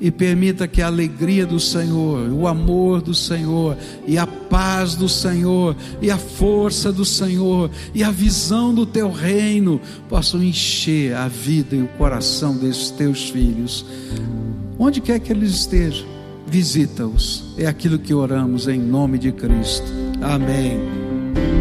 e 0.00 0.10
permita 0.10 0.68
que 0.68 0.82
a 0.82 0.86
alegria 0.86 1.46
do 1.46 1.58
Senhor, 1.58 2.30
o 2.30 2.46
amor 2.46 3.00
do 3.00 3.14
Senhor, 3.14 3.76
e 4.06 4.18
a 4.18 4.26
paz 4.26 4.94
do 4.94 5.08
Senhor, 5.08 5.74
e 6.02 6.10
a 6.10 6.18
força 6.18 6.92
do 6.92 7.04
Senhor, 7.04 7.70
e 7.94 8.04
a 8.04 8.10
visão 8.10 8.74
do 8.74 8.84
teu 8.84 9.10
reino 9.10 9.80
possam 10.08 10.42
encher 10.42 11.14
a 11.14 11.28
vida 11.28 11.74
e 11.74 11.82
o 11.82 11.88
coração 11.88 12.56
desses 12.56 12.90
teus 12.90 13.30
filhos, 13.30 13.86
onde 14.78 15.00
quer 15.00 15.18
que 15.18 15.32
eles 15.32 15.52
estejam, 15.52 16.06
visita-os, 16.46 17.54
é 17.56 17.66
aquilo 17.66 17.98
que 17.98 18.12
oramos 18.12 18.68
em 18.68 18.78
nome 18.78 19.18
de 19.18 19.32
Cristo, 19.32 19.90
amém. 20.20 21.56